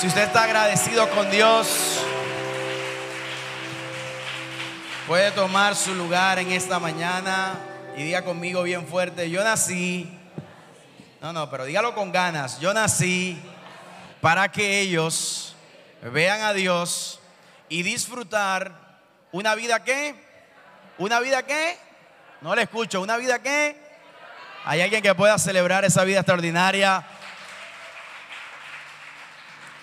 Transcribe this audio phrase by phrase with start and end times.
[0.00, 2.00] Si usted está agradecido con Dios,
[5.06, 7.60] puede tomar su lugar en esta mañana
[7.94, 10.10] y diga conmigo bien fuerte, yo nací,
[11.20, 13.38] no, no, pero dígalo con ganas, yo nací
[14.22, 15.54] para que ellos
[16.00, 17.20] vean a Dios
[17.68, 18.72] y disfrutar
[19.32, 20.14] una vida que,
[20.96, 21.76] una vida que,
[22.40, 23.76] no le escucho, una vida que,
[24.64, 27.04] hay alguien que pueda celebrar esa vida extraordinaria.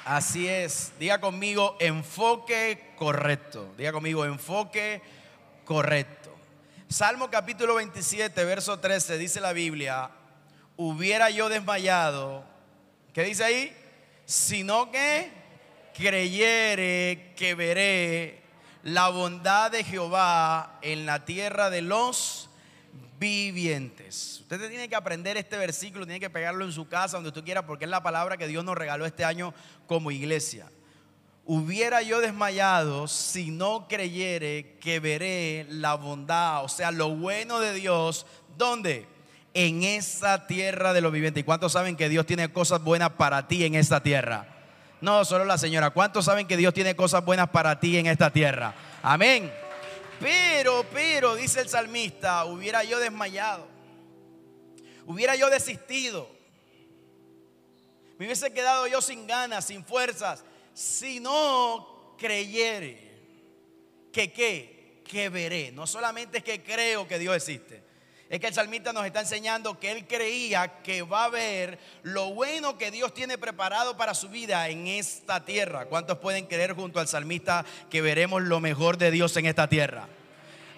[0.07, 5.01] Así es, diga conmigo enfoque correcto, diga conmigo enfoque
[5.65, 6.33] correcto.
[6.87, 10.09] Salmo capítulo 27, verso 13, dice la Biblia,
[10.77, 12.45] hubiera yo desmayado,
[13.13, 13.77] ¿qué dice ahí?
[14.23, 15.29] Sino que
[15.93, 18.43] creyere que veré
[18.83, 22.49] la bondad de Jehová en la tierra de los
[23.19, 24.39] vivientes.
[24.41, 27.63] Usted tiene que aprender este versículo, tiene que pegarlo en su casa, donde tú quieras,
[27.65, 29.53] porque es la palabra que Dios nos regaló este año
[29.87, 30.71] como iglesia.
[31.45, 37.73] Hubiera yo desmayado si no creyere que veré la bondad, o sea, lo bueno de
[37.73, 38.25] Dios,
[38.57, 39.07] ¿dónde?
[39.53, 41.41] En esa tierra de los vivientes.
[41.41, 44.45] ¿Y cuántos saben que Dios tiene cosas buenas para ti en esta tierra?
[44.99, 45.91] No, solo la señora.
[45.91, 48.73] ¿Cuántos saben que Dios tiene cosas buenas para ti en esta tierra?
[49.01, 49.51] Amén.
[50.19, 53.67] Pero, pero, dice el salmista, hubiera yo desmayado,
[55.05, 56.29] hubiera yo desistido,
[58.17, 60.43] me hubiese quedado yo sin ganas, sin fuerzas,
[60.73, 63.07] si no creyere
[64.11, 65.71] que qué, que veré.
[65.71, 67.83] No solamente es que creo que Dios existe,
[68.29, 72.33] es que el salmista nos está enseñando que él creía que va a ver lo
[72.33, 75.85] bueno que Dios tiene preparado para su vida en esta tierra.
[75.85, 80.07] ¿Cuántos pueden creer junto al salmista que veremos lo mejor de Dios en esta tierra?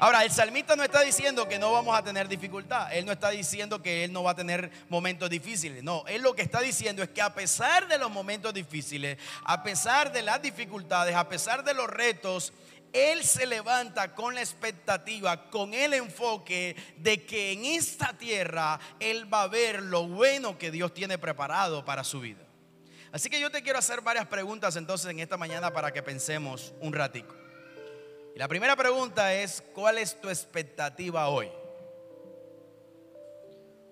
[0.02, 2.88] Ahora, el salmista no está diciendo que no vamos a tener dificultad.
[2.94, 5.84] Él no está diciendo que él no va a tener momentos difíciles.
[5.84, 9.61] No, él lo que está diciendo es que a pesar de los momentos difíciles, a
[9.61, 12.53] pesar de las dificultades, a pesar de los retos,
[12.94, 19.31] él se levanta con la expectativa, con el enfoque de que en esta tierra Él
[19.31, 22.46] va a ver lo bueno que Dios tiene preparado para su vida.
[23.12, 26.74] Así que yo te quiero hacer varias preguntas entonces en esta mañana para que pensemos
[26.80, 27.36] un ratico.
[28.36, 31.50] Y la primera pregunta es, ¿cuál es tu expectativa hoy?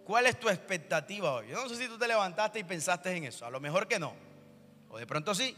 [0.06, 1.50] ¿Cuál es tu expectativa hoy?
[1.50, 4.00] Yo no sé si tú te levantaste y pensaste en eso, a lo mejor que
[4.00, 4.14] no,
[4.90, 5.56] o de pronto sí.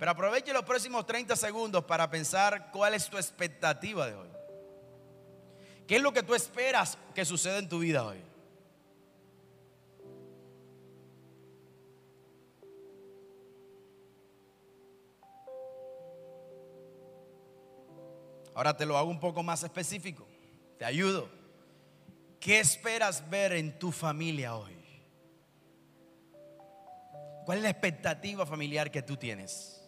[0.00, 4.28] Pero aproveche los próximos 30 segundos para pensar cuál es tu expectativa de hoy.
[5.86, 8.16] ¿Qué es lo que tú esperas que suceda en tu vida hoy?
[18.54, 20.26] Ahora te lo hago un poco más específico.
[20.78, 21.28] Te ayudo.
[22.40, 24.78] ¿Qué esperas ver en tu familia hoy?
[27.44, 29.79] ¿Cuál es la expectativa familiar que tú tienes?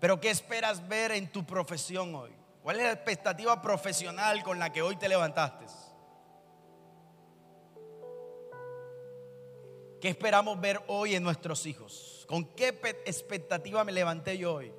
[0.00, 2.30] Pero ¿qué esperas ver en tu profesión hoy?
[2.62, 5.66] ¿Cuál es la expectativa profesional con la que hoy te levantaste?
[10.00, 12.24] ¿Qué esperamos ver hoy en nuestros hijos?
[12.28, 12.68] ¿Con qué
[13.04, 14.72] expectativa me levanté yo hoy?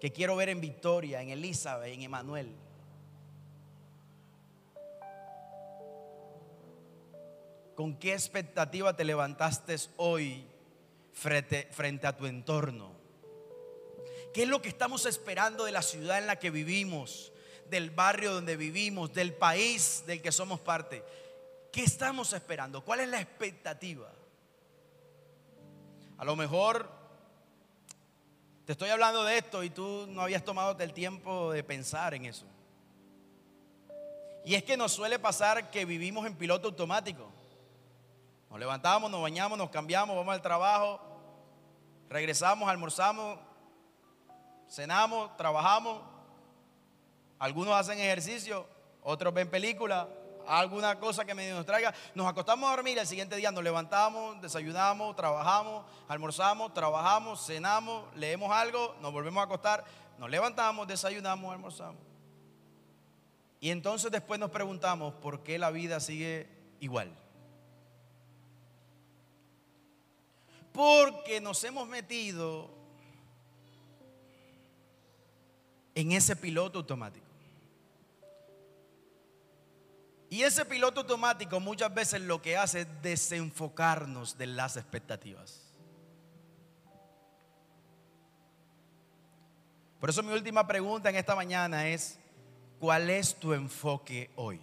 [0.00, 2.56] Que quiero ver en Victoria, en Elizabeth, en Emanuel.
[7.74, 10.46] ¿Con qué expectativa te levantaste hoy
[11.12, 12.99] frente, frente a tu entorno?
[14.32, 17.32] ¿Qué es lo que estamos esperando de la ciudad en la que vivimos,
[17.68, 21.02] del barrio donde vivimos, del país del que somos parte?
[21.72, 22.84] ¿Qué estamos esperando?
[22.84, 24.10] ¿Cuál es la expectativa?
[26.18, 26.90] A lo mejor
[28.66, 32.26] te estoy hablando de esto y tú no habías tomado el tiempo de pensar en
[32.26, 32.46] eso.
[34.44, 37.30] Y es que nos suele pasar que vivimos en piloto automático.
[38.48, 41.00] Nos levantamos, nos bañamos, nos cambiamos, vamos al trabajo,
[42.08, 43.38] regresamos, almorzamos,
[44.70, 46.00] cenamos, trabajamos,
[47.38, 48.66] algunos hacen ejercicio,
[49.02, 50.06] otros ven películas,
[50.46, 51.92] alguna cosa que nos traiga.
[52.14, 58.50] Nos acostamos a dormir, el siguiente día nos levantamos, desayunamos, trabajamos, almorzamos, trabajamos, cenamos, leemos
[58.52, 59.84] algo, nos volvemos a acostar,
[60.18, 62.00] nos levantamos, desayunamos, almorzamos.
[63.60, 66.48] Y entonces después nos preguntamos por qué la vida sigue
[66.80, 67.14] igual.
[70.72, 72.79] Porque nos hemos metido
[76.00, 77.26] en ese piloto automático.
[80.28, 85.60] Y ese piloto automático muchas veces lo que hace es desenfocarnos de las expectativas.
[89.98, 92.18] Por eso mi última pregunta en esta mañana es,
[92.78, 94.60] ¿cuál es tu enfoque hoy?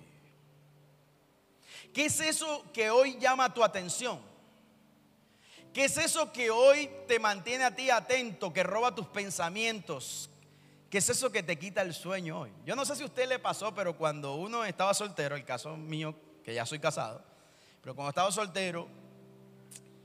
[1.94, 4.20] ¿Qué es eso que hoy llama tu atención?
[5.74, 10.30] ¿Qué es eso que hoy te mantiene a ti atento, que roba tus pensamientos?
[10.90, 12.52] ¿Qué es eso que te quita el sueño hoy?
[12.66, 15.76] Yo no sé si a usted le pasó, pero cuando uno estaba soltero, el caso
[15.76, 17.22] mío, que ya soy casado,
[17.82, 18.88] pero cuando estaba soltero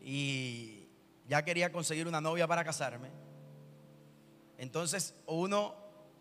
[0.01, 0.89] y
[1.29, 3.11] ya quería conseguir una novia para casarme,
[4.59, 5.75] entonces uno,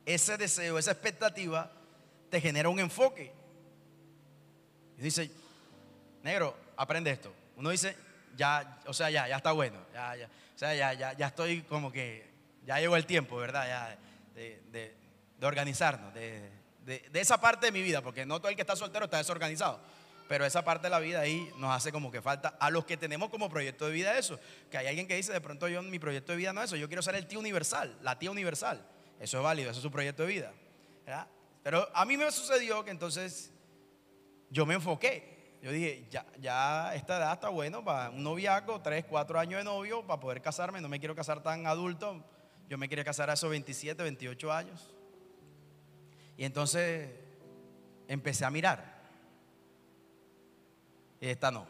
[0.06, 1.72] ese deseo, esa expectativa,
[2.30, 3.34] te genera un enfoque.
[4.98, 5.32] Y dice,
[6.22, 7.34] negro, aprende esto.
[7.56, 7.96] Uno dice,
[8.36, 9.80] ya, o sea, ya, ya está bueno.
[9.92, 12.30] Ya, ya, o sea, ya, ya, ya estoy como que,
[12.64, 13.66] ya llegó el tiempo, ¿verdad?
[13.68, 13.98] Ya,
[14.34, 14.96] de,
[15.42, 16.52] organizarnos, de,
[17.14, 19.80] esa parte de mi vida, porque no todo el que está soltero está desorganizado.
[20.28, 22.96] Pero esa parte de la vida ahí nos hace como que falta a los que
[22.96, 24.40] tenemos como proyecto de vida eso.
[24.70, 26.78] Que hay alguien que dice, de pronto yo mi proyecto de vida no es eso,
[26.78, 28.82] yo quiero ser el tío universal, la tía universal.
[29.20, 30.54] Eso es válido, eso es su proyecto de vida.
[31.64, 33.52] Pero a mí me sucedió que entonces
[34.50, 35.58] yo me enfoqué.
[35.62, 39.64] Yo dije, ya, ya esta edad está bueno para un noviazgo, tres, cuatro años de
[39.64, 40.82] novio, para poder casarme.
[40.82, 42.24] No me quiero casar tan adulto.
[42.72, 44.96] Yo me quería casar a esos 27, 28 años.
[46.38, 47.10] Y entonces
[48.08, 49.10] empecé a mirar.
[51.20, 51.68] Y esta no.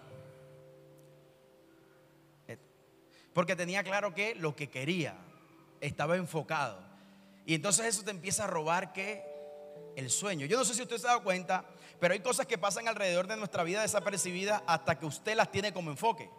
[3.34, 5.16] Porque tenía claro que lo que quería
[5.80, 6.80] estaba enfocado.
[7.48, 9.26] Y entonces eso te empieza a robar que
[9.96, 10.46] el sueño.
[10.46, 11.66] Yo no sé si usted se ha dado cuenta,
[12.00, 15.74] pero hay cosas que pasan alrededor de nuestra vida desapercibidas hasta que usted las tiene
[15.74, 16.30] como enfoque.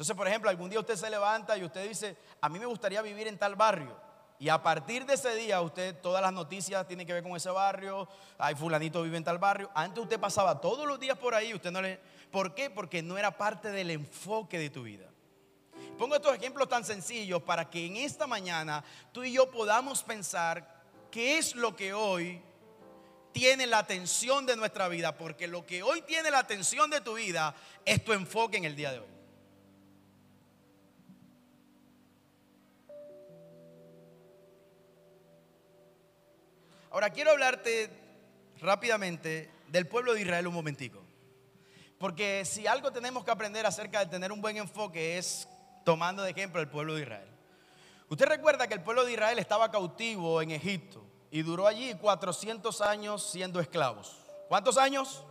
[0.00, 3.02] Entonces, por ejemplo, algún día usted se levanta y usted dice, a mí me gustaría
[3.02, 3.94] vivir en tal barrio.
[4.38, 7.50] Y a partir de ese día, usted, todas las noticias tienen que ver con ese
[7.50, 8.08] barrio.
[8.38, 9.70] Hay fulanito vive en tal barrio.
[9.74, 11.52] Antes usted pasaba todos los días por ahí.
[11.52, 12.00] Usted no le.
[12.30, 12.70] ¿Por qué?
[12.70, 15.04] Porque no era parte del enfoque de tu vida.
[15.98, 18.82] Pongo estos ejemplos tan sencillos para que en esta mañana
[19.12, 22.40] tú y yo podamos pensar qué es lo que hoy
[23.32, 25.18] tiene la atención de nuestra vida.
[25.18, 27.54] Porque lo que hoy tiene la atención de tu vida
[27.84, 29.19] es tu enfoque en el día de hoy.
[36.90, 37.88] Ahora quiero hablarte
[38.60, 41.00] rápidamente del pueblo de Israel un momentico.
[41.98, 45.48] Porque si algo tenemos que aprender acerca de tener un buen enfoque es
[45.84, 47.28] tomando de ejemplo el pueblo de Israel.
[48.08, 52.80] Usted recuerda que el pueblo de Israel estaba cautivo en Egipto y duró allí 400
[52.80, 54.16] años siendo esclavos.
[54.48, 55.22] ¿Cuántos años?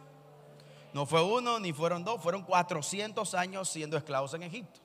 [0.94, 4.80] No fue uno ni fueron dos, fueron 400 años siendo esclavos en Egipto.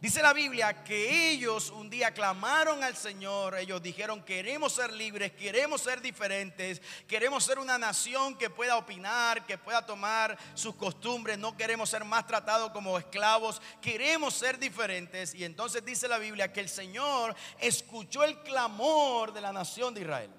[0.00, 5.32] Dice la Biblia que ellos un día clamaron al Señor, ellos dijeron, queremos ser libres,
[5.32, 11.36] queremos ser diferentes, queremos ser una nación que pueda opinar, que pueda tomar sus costumbres,
[11.36, 15.34] no queremos ser más tratados como esclavos, queremos ser diferentes.
[15.34, 20.02] Y entonces dice la Biblia que el Señor escuchó el clamor de la nación de
[20.02, 20.30] Israel.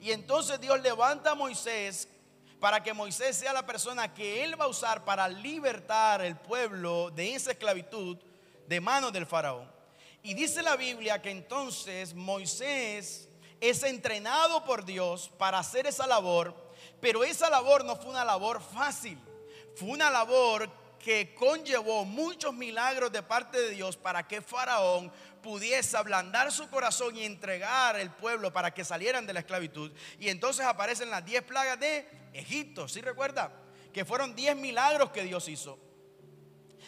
[0.00, 2.08] Y entonces Dios levanta a Moisés
[2.60, 7.10] para que Moisés sea la persona que él va a usar para libertar el pueblo
[7.10, 8.16] de esa esclavitud
[8.66, 9.70] de manos del faraón.
[10.22, 13.28] Y dice la Biblia que entonces Moisés
[13.60, 16.54] es entrenado por Dios para hacer esa labor,
[17.00, 19.18] pero esa labor no fue una labor fácil,
[19.74, 25.12] fue una labor que conllevó muchos milagros de parte de Dios para que Faraón
[25.42, 29.92] pudiese ablandar su corazón y entregar el pueblo para que salieran de la esclavitud.
[30.18, 33.52] Y entonces aparecen las diez plagas de Egipto, ¿sí recuerda?
[33.92, 35.78] Que fueron diez milagros que Dios hizo.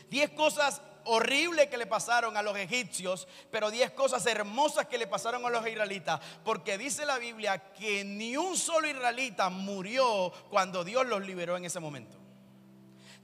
[0.08, 5.06] Diez cosas horrible que le pasaron a los egipcios, pero diez cosas hermosas que le
[5.06, 6.20] pasaron a los israelitas.
[6.44, 11.64] Porque dice la Biblia que ni un solo israelita murió cuando Dios los liberó en
[11.64, 12.18] ese momento.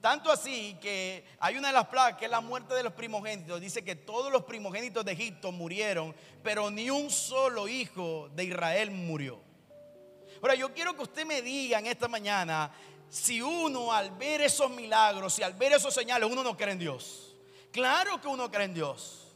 [0.01, 3.61] Tanto así que hay una de las plagas que es la muerte de los primogénitos.
[3.61, 6.13] Dice que todos los primogénitos de Egipto murieron,
[6.43, 9.41] pero ni un solo hijo de Israel murió.
[10.41, 12.73] Ahora yo quiero que usted me diga en esta mañana
[13.09, 16.79] si uno al ver esos milagros y al ver esos señales, uno no cree en
[16.81, 17.32] Dios.
[17.73, 19.32] Claro que uno cree en Dios.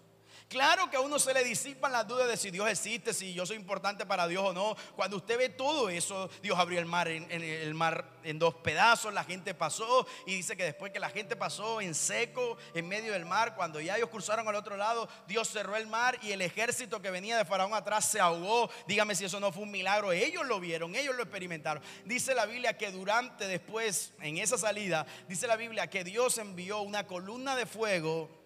[0.49, 3.45] Claro que a uno se le disipan las dudas de si Dios existe, si yo
[3.45, 4.77] soy importante para Dios o no.
[4.95, 9.13] Cuando usted ve todo eso, Dios abrió el mar en, el mar en dos pedazos,
[9.13, 13.13] la gente pasó y dice que después que la gente pasó en seco en medio
[13.13, 16.41] del mar, cuando ya ellos cruzaron al otro lado, Dios cerró el mar y el
[16.43, 18.71] ejército que venía de Faraón atrás se ahogó.
[18.87, 20.13] Dígame si eso no fue un milagro.
[20.13, 21.83] Ellos lo vieron, ellos lo experimentaron.
[22.05, 26.83] Dice la Biblia que durante después en esa salida, dice la Biblia que Dios envió
[26.83, 28.46] una columna de fuego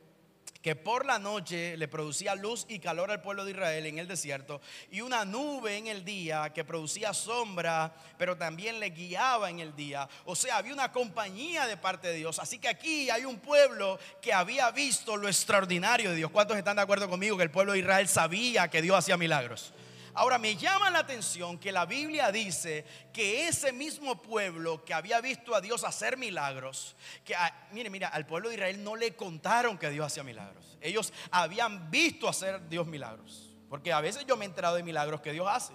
[0.63, 4.07] que por la noche le producía luz y calor al pueblo de Israel en el
[4.07, 9.61] desierto, y una nube en el día que producía sombra, pero también le guiaba en
[9.61, 10.09] el día.
[10.25, 12.39] O sea, había una compañía de parte de Dios.
[12.39, 16.31] Así que aquí hay un pueblo que había visto lo extraordinario de Dios.
[16.31, 19.73] ¿Cuántos están de acuerdo conmigo que el pueblo de Israel sabía que Dios hacía milagros?
[20.21, 25.19] Ahora me llama la atención que la Biblia dice que ese mismo pueblo que había
[25.23, 27.35] visto a Dios hacer milagros, que
[27.73, 30.77] mire, mira, al pueblo de Israel no le contaron que Dios hacía milagros.
[30.83, 33.49] Ellos habían visto hacer Dios milagros.
[33.71, 35.73] Porque a veces yo me he enterado de milagros que Dios hace.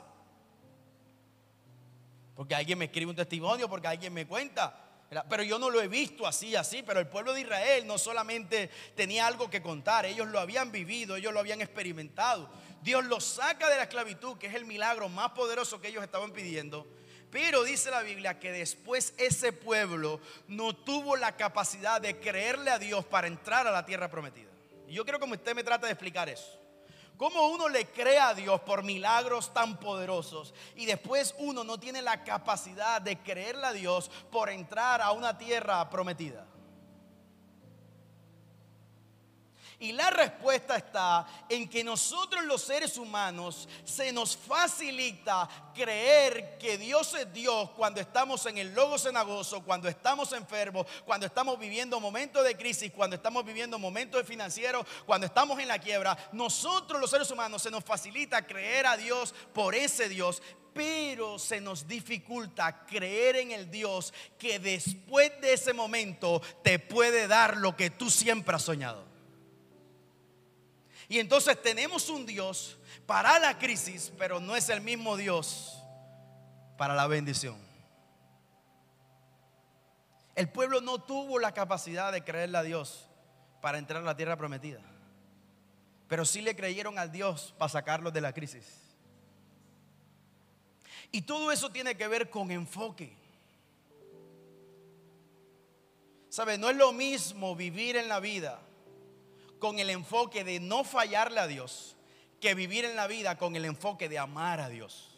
[2.36, 4.80] Porque alguien me escribe un testimonio, porque alguien me cuenta.
[5.28, 6.84] Pero yo no lo he visto así, así.
[6.84, 11.16] Pero el pueblo de Israel no solamente tenía algo que contar, ellos lo habían vivido,
[11.16, 12.48] ellos lo habían experimentado.
[12.86, 16.32] Dios los saca de la esclavitud, que es el milagro más poderoso que ellos estaban
[16.32, 16.86] pidiendo.
[17.32, 22.78] Pero dice la Biblia que después ese pueblo no tuvo la capacidad de creerle a
[22.78, 24.52] Dios para entrar a la tierra prometida.
[24.88, 26.60] Y yo creo que usted me trata de explicar eso.
[27.18, 32.04] ¿Cómo uno le cree a Dios por milagros tan poderosos y después uno no tiene
[32.04, 36.46] la capacidad de creerle a Dios por entrar a una tierra prometida?
[39.80, 46.78] Y la respuesta está en que nosotros los seres humanos se nos facilita creer que
[46.78, 52.00] Dios es Dios cuando estamos en el logo cenagoso, cuando estamos enfermos, cuando estamos viviendo
[52.00, 56.18] momentos de crisis, cuando estamos viviendo momentos financieros, cuando estamos en la quiebra.
[56.32, 60.42] Nosotros los seres humanos se nos facilita creer a Dios por ese Dios,
[60.74, 67.28] pero se nos dificulta creer en el Dios que después de ese momento te puede
[67.28, 69.15] dar lo que tú siempre has soñado.
[71.08, 75.82] Y entonces tenemos un Dios para la crisis, pero no es el mismo Dios
[76.78, 77.58] para la bendición.
[80.36, 83.08] El pueblo no tuvo la capacidad de creerle a Dios
[83.62, 84.82] para entrar a la tierra prometida,
[86.08, 88.82] pero sí le creyeron al Dios para sacarlos de la crisis.
[91.12, 93.16] Y todo eso tiene que ver con enfoque.
[96.30, 96.58] ¿Sabe?
[96.58, 98.60] No es lo mismo vivir en la vida
[99.66, 101.96] con el enfoque de no fallarle a Dios
[102.40, 105.10] que vivir en la vida con el enfoque de amar a Dios.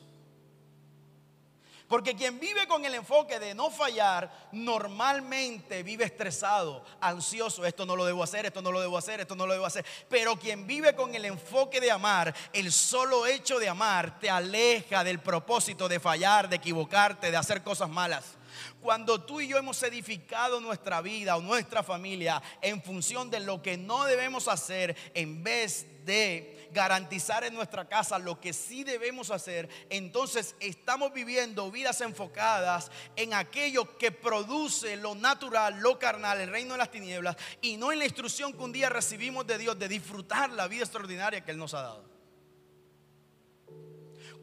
[1.90, 7.98] Porque quien vive con el enfoque de no fallar, normalmente vive estresado, ansioso, esto no
[7.98, 9.86] lo debo hacer, esto no lo debo hacer, esto no lo debo hacer.
[10.08, 15.04] Pero quien vive con el enfoque de amar, el solo hecho de amar te aleja
[15.04, 18.38] del propósito de fallar, de equivocarte, de hacer cosas malas.
[18.82, 23.62] Cuando tú y yo hemos edificado nuestra vida o nuestra familia en función de lo
[23.62, 29.32] que no debemos hacer, en vez de garantizar en nuestra casa lo que sí debemos
[29.32, 36.50] hacer, entonces estamos viviendo vidas enfocadas en aquello que produce lo natural, lo carnal, el
[36.50, 39.78] reino de las tinieblas, y no en la instrucción que un día recibimos de Dios
[39.78, 42.18] de disfrutar la vida extraordinaria que Él nos ha dado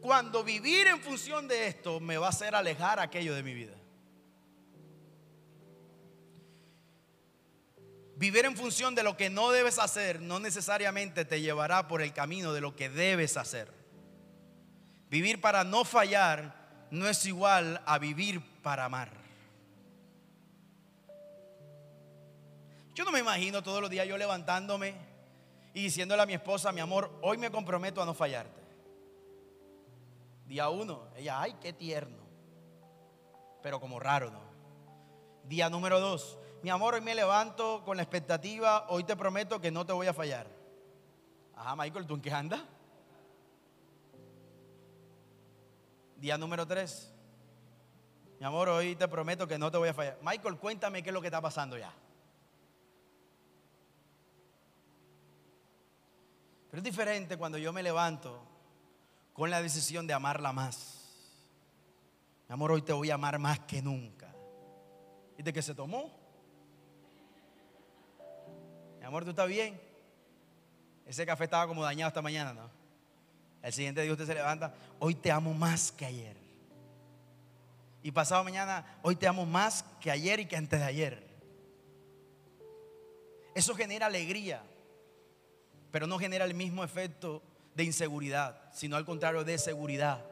[0.05, 3.73] cuando vivir en función de esto me va a hacer alejar aquello de mi vida.
[8.15, 12.13] Vivir en función de lo que no debes hacer no necesariamente te llevará por el
[12.13, 13.71] camino de lo que debes hacer.
[15.09, 19.11] Vivir para no fallar no es igual a vivir para amar.
[22.93, 24.95] Yo no me imagino todos los días yo levantándome
[25.73, 28.61] y diciéndole a mi esposa, mi amor, hoy me comprometo a no fallarte.
[30.45, 32.23] Día uno, ella, ay, qué tierno.
[33.61, 34.39] Pero como raro, ¿no?
[35.43, 39.69] Día número dos, mi amor, hoy me levanto con la expectativa, hoy te prometo que
[39.69, 40.47] no te voy a fallar.
[41.55, 42.59] Ajá, Michael, ¿tú en qué andas?
[46.17, 47.13] Día número tres.
[48.39, 50.17] Mi amor, hoy te prometo que no te voy a fallar.
[50.23, 51.93] Michael, cuéntame qué es lo que está pasando ya.
[56.71, 58.41] Pero es diferente cuando yo me levanto
[59.33, 61.29] con la decisión de amarla más.
[62.49, 64.33] Mi amor, hoy te voy a amar más que nunca.
[65.37, 66.24] ¿Y de qué se tomó?
[69.05, 69.79] Amor, ¿tú estás bien?
[71.05, 72.69] Ese café estaba como dañado esta mañana, ¿no?
[73.61, 76.35] El siguiente día usted se levanta, hoy te amo más que ayer.
[78.01, 81.27] Y pasado mañana, hoy te amo más que ayer y que antes de ayer.
[83.55, 84.61] Eso genera alegría,
[85.91, 87.41] pero no genera el mismo efecto
[87.73, 90.25] de inseguridad, sino al contrario de seguridad.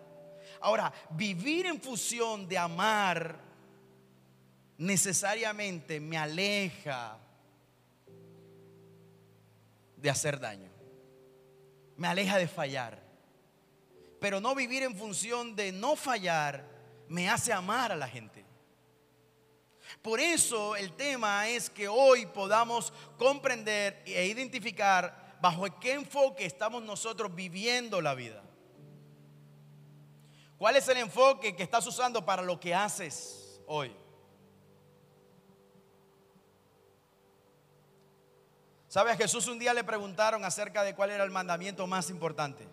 [0.61, 3.39] Ahora, vivir en función de amar
[4.77, 7.17] necesariamente me aleja
[10.03, 10.69] de hacer daño.
[11.95, 13.01] Me aleja de fallar.
[14.19, 16.65] Pero no vivir en función de no fallar
[17.07, 18.43] me hace amar a la gente.
[20.01, 26.83] Por eso el tema es que hoy podamos comprender e identificar bajo qué enfoque estamos
[26.83, 28.43] nosotros viviendo la vida.
[30.57, 33.95] ¿Cuál es el enfoque que estás usando para lo que haces hoy?
[38.93, 39.09] ¿Sabe?
[39.09, 42.67] A Jesús un día le preguntaron acerca de cuál era el mandamiento más importante.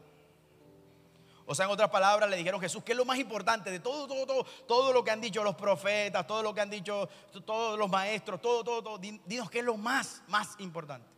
[1.47, 4.07] O sea, en otras palabras, le dijeron Jesús, ¿qué es lo más importante de todo,
[4.07, 7.09] todo, todo, todo lo que han dicho los profetas, todo lo que han dicho
[7.47, 8.99] todos los maestros, todo, todo, todo?
[8.99, 11.09] Dinos qué es lo más, más importante.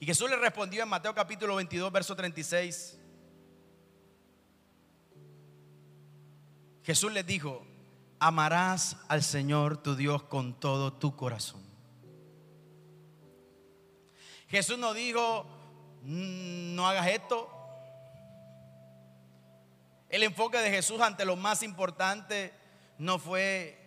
[0.00, 2.98] Y Jesús le respondió en Mateo capítulo 22, verso 36.
[6.84, 7.66] Jesús les dijo,
[8.18, 11.67] amarás al Señor tu Dios con todo tu corazón.
[14.48, 15.46] Jesús no dijo,
[16.02, 17.58] no hagas esto,
[20.08, 22.52] el enfoque de Jesús ante lo más importante
[22.96, 23.78] no fue,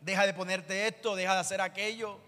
[0.00, 2.18] deja de ponerte esto, deja de hacer aquello,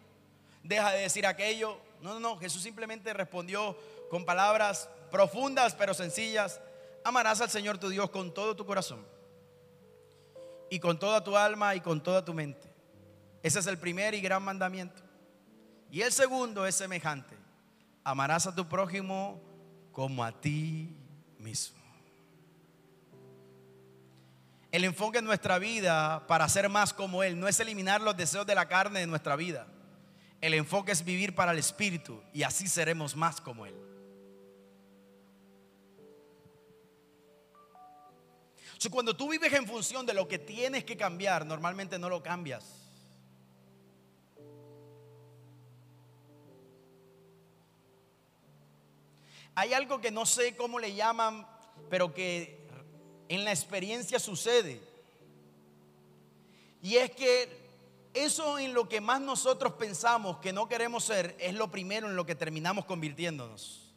[0.62, 1.79] deja de decir aquello.
[2.00, 3.76] No, no, no, Jesús simplemente respondió
[4.09, 6.61] con palabras profundas pero sencillas.
[7.02, 9.05] Amarás al Señor tu Dios con todo tu corazón
[10.71, 12.69] y con toda tu alma y con toda tu mente.
[13.43, 15.02] Ese es el primer y gran mandamiento.
[15.91, 17.37] Y el segundo es semejante.
[18.05, 19.41] Amarás a tu prójimo
[19.93, 20.95] como a ti
[21.39, 21.79] mismo.
[24.73, 28.47] El enfoque en nuestra vida para ser más como Él no es eliminar los deseos
[28.47, 29.67] de la carne de nuestra vida.
[30.41, 33.75] El enfoque es vivir para el Espíritu y así seremos más como Él.
[38.91, 42.80] cuando tú vives en función de lo que tienes que cambiar, normalmente no lo cambias.
[49.54, 51.47] Hay algo que no sé cómo le llaman,
[51.88, 52.61] pero que
[53.28, 54.80] en la experiencia sucede.
[56.83, 57.61] Y es que
[58.14, 62.16] eso en lo que más nosotros pensamos que no queremos ser es lo primero en
[62.16, 63.95] lo que terminamos convirtiéndonos.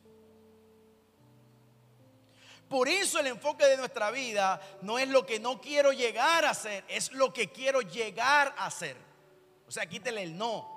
[2.70, 6.54] Por eso el enfoque de nuestra vida no es lo que no quiero llegar a
[6.54, 8.98] ser, es lo que quiero llegar a ser.
[9.68, 10.73] O sea, quítele el no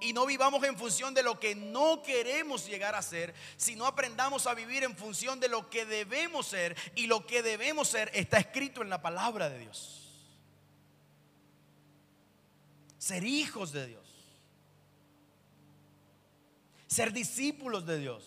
[0.00, 4.46] y no vivamos en función de lo que no queremos llegar a ser, sino aprendamos
[4.46, 8.38] a vivir en función de lo que debemos ser y lo que debemos ser está
[8.38, 9.96] escrito en la palabra de Dios.
[12.98, 14.06] Ser hijos de Dios.
[16.86, 18.24] Ser discípulos de Dios.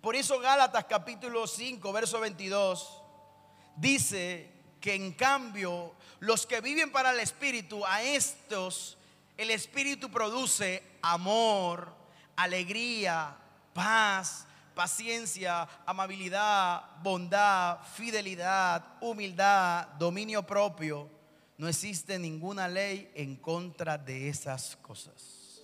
[0.00, 3.00] Por eso Gálatas capítulo 5, verso 22
[3.76, 4.53] dice
[4.84, 8.98] que en cambio los que viven para el Espíritu, a estos
[9.38, 11.90] el Espíritu produce amor,
[12.36, 13.34] alegría,
[13.72, 21.08] paz, paciencia, amabilidad, bondad, fidelidad, humildad, dominio propio.
[21.56, 25.62] No existe ninguna ley en contra de esas cosas.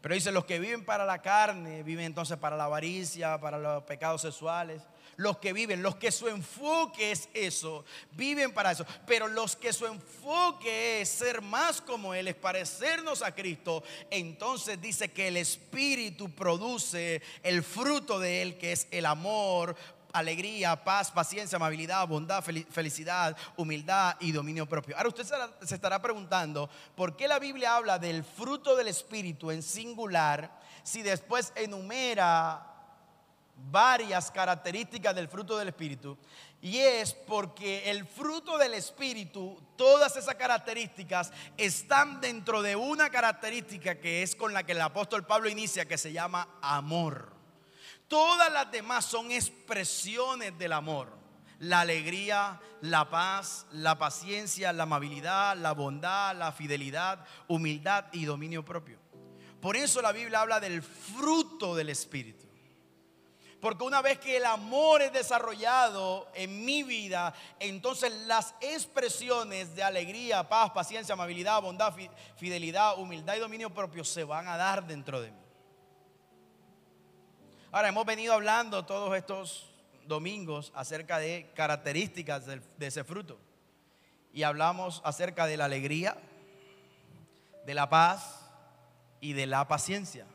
[0.00, 3.84] Pero dice, los que viven para la carne, viven entonces para la avaricia, para los
[3.84, 4.82] pecados sexuales,
[5.16, 8.86] los que viven, los que su enfoque es eso, viven para eso.
[9.06, 14.80] Pero los que su enfoque es ser más como Él, es parecernos a Cristo, entonces
[14.80, 19.76] dice que el Espíritu produce el fruto de Él, que es el amor,
[20.12, 24.96] alegría, paz, paciencia, amabilidad, bondad, felicidad, humildad y dominio propio.
[24.96, 25.26] Ahora usted
[25.62, 31.02] se estará preguntando, ¿por qué la Biblia habla del fruto del Espíritu en singular si
[31.02, 32.71] después enumera
[33.70, 36.18] varias características del fruto del Espíritu.
[36.60, 43.98] Y es porque el fruto del Espíritu, todas esas características están dentro de una característica
[44.00, 47.32] que es con la que el apóstol Pablo inicia, que se llama amor.
[48.08, 51.20] Todas las demás son expresiones del amor.
[51.58, 58.64] La alegría, la paz, la paciencia, la amabilidad, la bondad, la fidelidad, humildad y dominio
[58.64, 58.98] propio.
[59.60, 62.41] Por eso la Biblia habla del fruto del Espíritu.
[63.62, 69.84] Porque una vez que el amor es desarrollado en mi vida, entonces las expresiones de
[69.84, 71.94] alegría, paz, paciencia, amabilidad, bondad,
[72.34, 75.38] fidelidad, humildad y dominio propio se van a dar dentro de mí.
[77.70, 79.70] Ahora, hemos venido hablando todos estos
[80.06, 83.38] domingos acerca de características de ese fruto.
[84.32, 86.16] Y hablamos acerca de la alegría,
[87.64, 88.40] de la paz
[89.20, 90.26] y de la paciencia.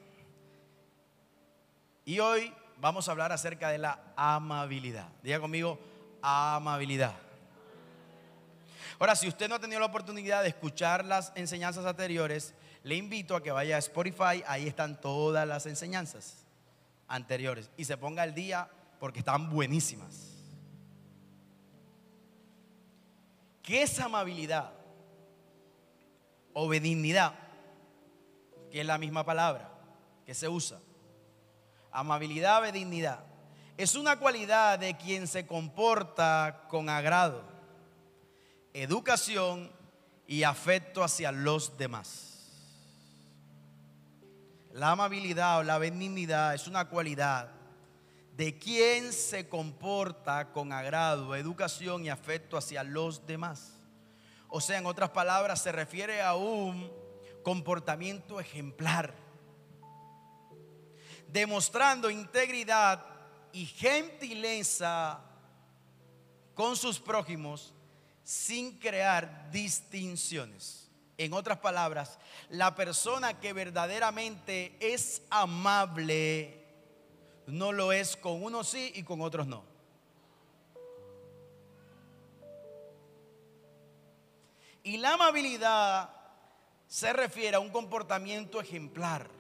[2.06, 5.10] Y hoy vamos a hablar acerca de la amabilidad.
[5.24, 5.80] Diga conmigo,
[6.22, 7.14] amabilidad.
[9.00, 13.36] Ahora, si usted no ha tenido la oportunidad de escuchar las enseñanzas anteriores, le invito
[13.36, 16.46] a que vaya a Spotify, ahí están todas las enseñanzas
[17.08, 20.34] anteriores y se ponga al día porque están buenísimas.
[23.62, 24.72] ¿Qué es amabilidad
[26.54, 27.34] o benignidad?
[28.72, 29.70] Que es la misma palabra
[30.26, 30.80] que se usa
[32.00, 33.24] amabilidad, benignidad.
[33.76, 37.44] Es una cualidad de quien se comporta con agrado,
[38.72, 39.72] educación
[40.28, 42.24] y afecto hacia los demás.
[44.74, 47.50] la amabilidad o la benignidad es una cualidad
[48.36, 53.74] de quien se comporta con agrado, educación y afecto hacia los demás.
[54.50, 56.92] O sea, en otras palabras, se refiere a un
[57.42, 59.16] comportamiento ejemplar,
[61.32, 63.04] demostrando integridad
[63.52, 65.20] y gentileza
[66.54, 67.74] con sus prójimos
[68.24, 70.90] sin crear distinciones.
[71.18, 76.66] En otras palabras, la persona que verdaderamente es amable
[77.48, 79.64] no lo es con unos sí y con otros no.
[84.84, 86.10] Y la amabilidad
[86.88, 89.37] se refiere a un comportamiento ejemplar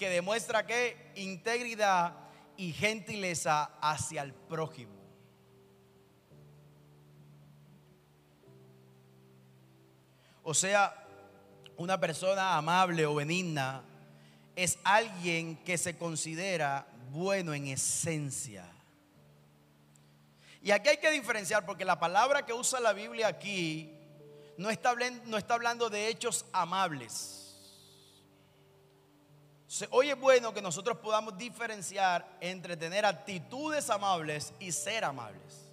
[0.00, 2.14] que demuestra que integridad
[2.56, 4.94] y gentileza hacia el prójimo.
[10.42, 11.06] O sea,
[11.76, 13.84] una persona amable o benigna
[14.56, 18.64] es alguien que se considera bueno en esencia.
[20.62, 23.92] Y aquí hay que diferenciar porque la palabra que usa la Biblia aquí
[24.56, 24.94] no está,
[25.26, 27.39] no está hablando de hechos amables.
[29.90, 35.70] Hoy es bueno que nosotros podamos diferenciar entre tener actitudes amables y ser amables.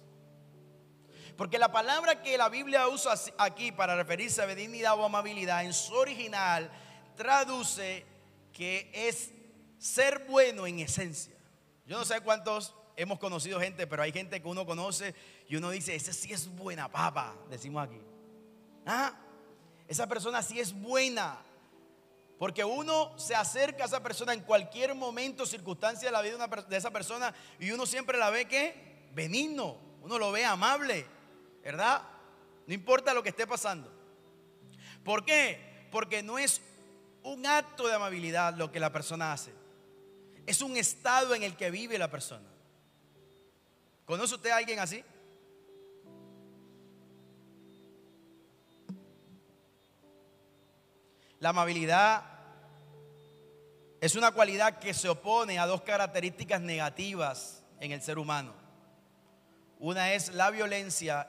[1.36, 5.72] Porque la palabra que la Biblia usa aquí para referirse a benignidad o amabilidad en
[5.72, 6.70] su original
[7.16, 8.04] traduce
[8.52, 9.32] que es
[9.78, 11.34] ser bueno en esencia.
[11.84, 15.14] Yo no sé cuántos hemos conocido gente, pero hay gente que uno conoce
[15.48, 18.00] y uno dice, ese sí es buena papa, decimos aquí.
[18.86, 19.12] Ah,
[19.88, 21.40] esa persona sí es buena.
[22.38, 26.76] Porque uno se acerca a esa persona en cualquier momento, circunstancia de la vida de
[26.76, 31.04] esa persona y uno siempre la ve que benigno, uno lo ve amable,
[31.62, 32.02] ¿verdad?
[32.66, 33.92] No importa lo que esté pasando.
[35.04, 35.88] ¿Por qué?
[35.90, 36.60] Porque no es
[37.22, 39.52] un acto de amabilidad lo que la persona hace.
[40.46, 42.48] Es un estado en el que vive la persona.
[44.06, 45.04] ¿Conoce usted a alguien así?
[51.40, 52.24] La amabilidad
[54.00, 58.52] es una cualidad que se opone a dos características negativas en el ser humano.
[59.78, 61.28] Una es la violencia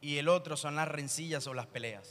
[0.00, 2.08] y el otro son las rencillas o las peleas.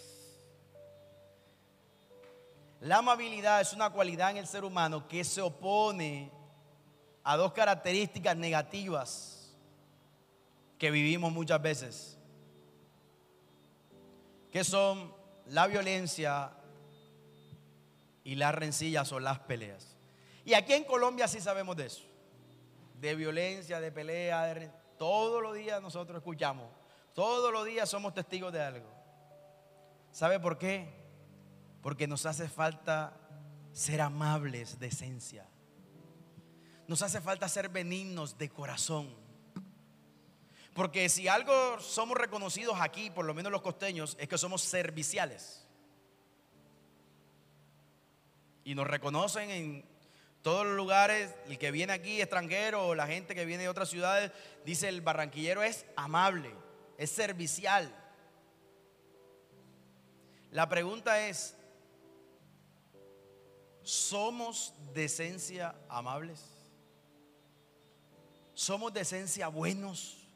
[2.82, 6.32] La amabilidad es una cualidad en el ser humano que se opone
[7.24, 9.56] a dos características negativas
[10.78, 12.18] que vivimos muchas veces,
[14.52, 15.14] que son
[15.48, 16.52] la violencia
[18.28, 19.96] y las rencillas o las peleas.
[20.44, 22.04] Y aquí en Colombia sí sabemos de eso.
[23.00, 26.70] De violencia, de pelea, todos los días nosotros escuchamos.
[27.14, 28.90] Todos los días somos testigos de algo.
[30.12, 30.90] ¿Sabe por qué?
[31.82, 33.14] Porque nos hace falta
[33.72, 35.48] ser amables de esencia.
[36.86, 39.16] Nos hace falta ser benignos de corazón.
[40.74, 45.67] Porque si algo somos reconocidos aquí, por lo menos los costeños, es que somos serviciales.
[48.68, 49.86] Y nos reconocen en
[50.42, 53.88] todos los lugares, el que viene aquí extranjero o la gente que viene de otras
[53.88, 54.30] ciudades,
[54.66, 56.54] dice el barranquillero es amable,
[56.98, 57.90] es servicial.
[60.52, 61.56] La pregunta es,
[63.84, 66.44] ¿somos de esencia amables?
[68.54, 70.28] ¿Somos de esencia buenos,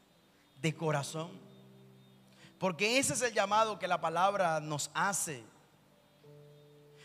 [0.56, 1.38] de corazón?
[2.58, 5.51] Porque ese es el llamado que la palabra nos hace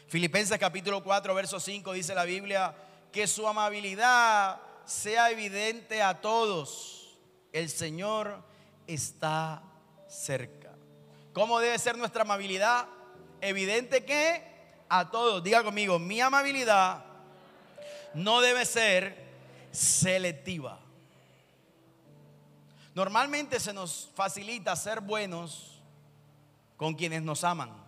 [0.08, 2.74] Filipenses capítulo 4, verso 5 dice la Biblia,
[3.12, 7.18] que su amabilidad sea evidente a todos.
[7.52, 8.42] El Señor
[8.88, 9.62] está
[10.08, 10.72] cerca.
[11.34, 12.88] ¿Cómo debe ser nuestra amabilidad?
[13.42, 14.44] Evidente que
[14.88, 15.44] a todos.
[15.44, 17.04] Diga conmigo, mi amabilidad
[18.14, 19.28] no debe ser
[19.72, 20.80] selectiva.
[22.96, 25.82] Normalmente se nos facilita ser buenos
[26.78, 27.87] con quienes nos aman.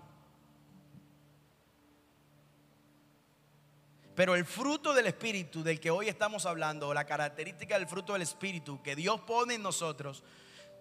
[4.20, 8.22] Pero el fruto del Espíritu del que hoy estamos hablando, la característica del fruto del
[8.24, 10.24] Espíritu que Dios pone en nosotros,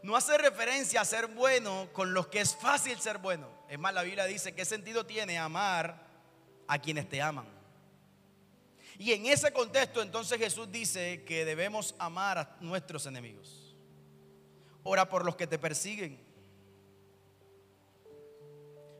[0.02, 3.48] no hace referencia a ser bueno con los que es fácil ser bueno.
[3.68, 6.04] Es más, la Biblia dice, ¿qué sentido tiene amar
[6.66, 7.46] a quienes te aman?
[8.98, 13.72] Y en ese contexto entonces Jesús dice que debemos amar a nuestros enemigos.
[14.82, 16.20] Ora por los que te persiguen.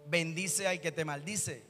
[0.06, 1.67] Bendice al que te maldice.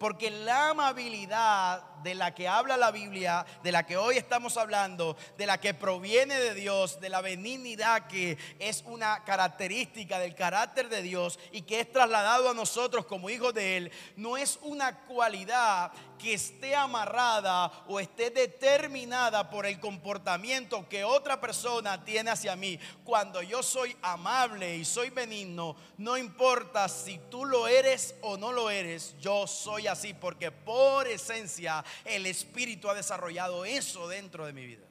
[0.00, 5.14] Porque la amabilidad de la que habla la Biblia, de la que hoy estamos hablando,
[5.36, 10.88] de la que proviene de Dios, de la benignidad que es una característica del carácter
[10.88, 15.00] de Dios y que es trasladado a nosotros como hijos de Él, no es una
[15.00, 22.54] cualidad que esté amarrada o esté determinada por el comportamiento que otra persona tiene hacia
[22.56, 22.78] mí.
[23.04, 28.52] Cuando yo soy amable y soy benigno, no importa si tú lo eres o no
[28.52, 34.52] lo eres, yo soy así porque por esencia el Espíritu ha desarrollado eso dentro de
[34.52, 34.86] mi vida.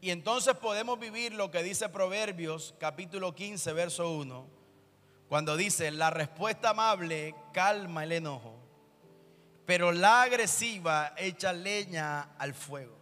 [0.00, 4.55] Y entonces podemos vivir lo que dice Proverbios capítulo 15, verso 1
[5.28, 8.54] cuando dice, la respuesta amable calma el enojo,
[9.64, 12.96] pero la agresiva echa leña al fuego.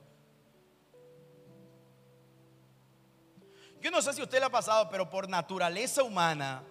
[3.81, 6.63] Yo no sé si usted le ha pasado, pero por naturaleza humana,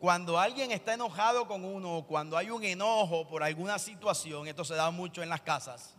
[0.00, 4.74] cuando alguien está enojado con uno, cuando hay un enojo por alguna situación, esto se
[4.74, 5.94] da mucho en las casas,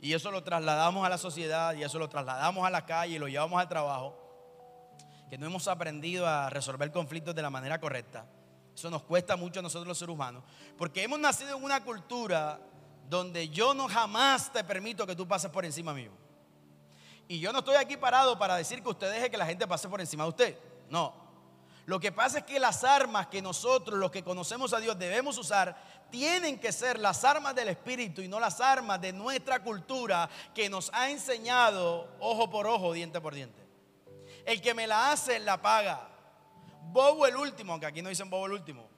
[0.00, 3.18] y eso lo trasladamos a la sociedad, y eso lo trasladamos a la calle, y
[3.18, 4.25] lo llevamos al trabajo
[5.28, 8.26] que no hemos aprendido a resolver conflictos de la manera correcta.
[8.74, 10.44] Eso nos cuesta mucho a nosotros los seres humanos,
[10.76, 12.60] porque hemos nacido en una cultura
[13.08, 16.12] donde yo no jamás te permito que tú pases por encima mío.
[17.28, 19.88] Y yo no estoy aquí parado para decir que usted deje que la gente pase
[19.88, 20.58] por encima de usted.
[20.88, 21.26] No.
[21.86, 25.38] Lo que pasa es que las armas que nosotros, los que conocemos a Dios, debemos
[25.38, 25.76] usar,
[26.10, 30.68] tienen que ser las armas del Espíritu y no las armas de nuestra cultura que
[30.68, 33.65] nos ha enseñado ojo por ojo, diente por diente.
[34.46, 36.08] El que me la hace, la paga.
[36.92, 38.88] Bobo el último, aunque aquí no dicen bobo el último.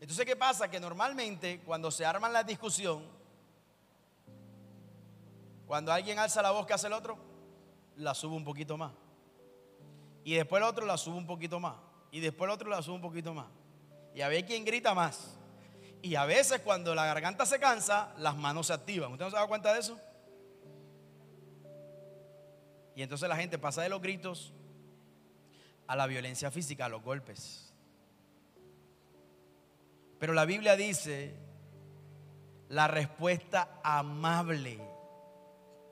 [0.00, 0.70] Entonces, ¿qué pasa?
[0.70, 3.04] Que normalmente cuando se arman la discusión,
[5.66, 7.18] cuando alguien alza la voz que hace el otro,
[7.96, 8.92] la sube un poquito más.
[10.22, 11.74] Y después el otro la sube un poquito más.
[12.12, 13.48] Y después el otro la sube un poquito más.
[14.14, 15.37] Y a ver quién grita más.
[16.02, 19.12] Y a veces cuando la garganta se cansa, las manos se activan.
[19.12, 20.00] ¿Usted no se da cuenta de eso?
[22.94, 24.52] Y entonces la gente pasa de los gritos
[25.86, 27.72] a la violencia física, a los golpes.
[30.18, 31.34] Pero la Biblia dice,
[32.68, 34.78] la respuesta amable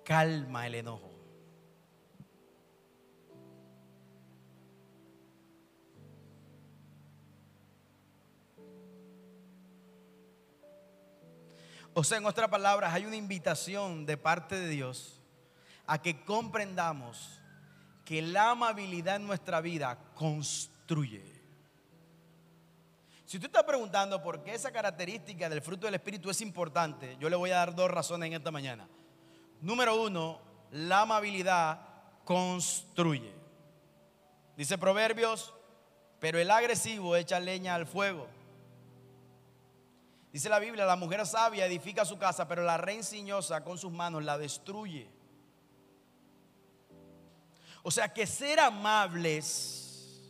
[0.05, 1.16] calma el enojo.
[11.99, 15.19] O sea, en otras palabras, hay una invitación de parte de Dios
[15.87, 17.41] a que comprendamos
[18.05, 21.25] que la amabilidad en nuestra vida construye.
[23.25, 27.31] Si usted está preguntando por qué esa característica del fruto del Espíritu es importante, yo
[27.31, 28.87] le voy a dar dos razones en esta mañana.
[29.63, 30.39] Número uno,
[30.73, 31.81] la amabilidad
[32.27, 33.33] construye.
[34.55, 35.55] Dice Proverbios,
[36.21, 38.36] pero el agresivo echa leña al fuego.
[40.37, 44.23] Dice la Biblia, la mujer sabia edifica su casa, pero la rencillosa con sus manos
[44.23, 45.09] la destruye.
[47.83, 50.29] O sea que ser amables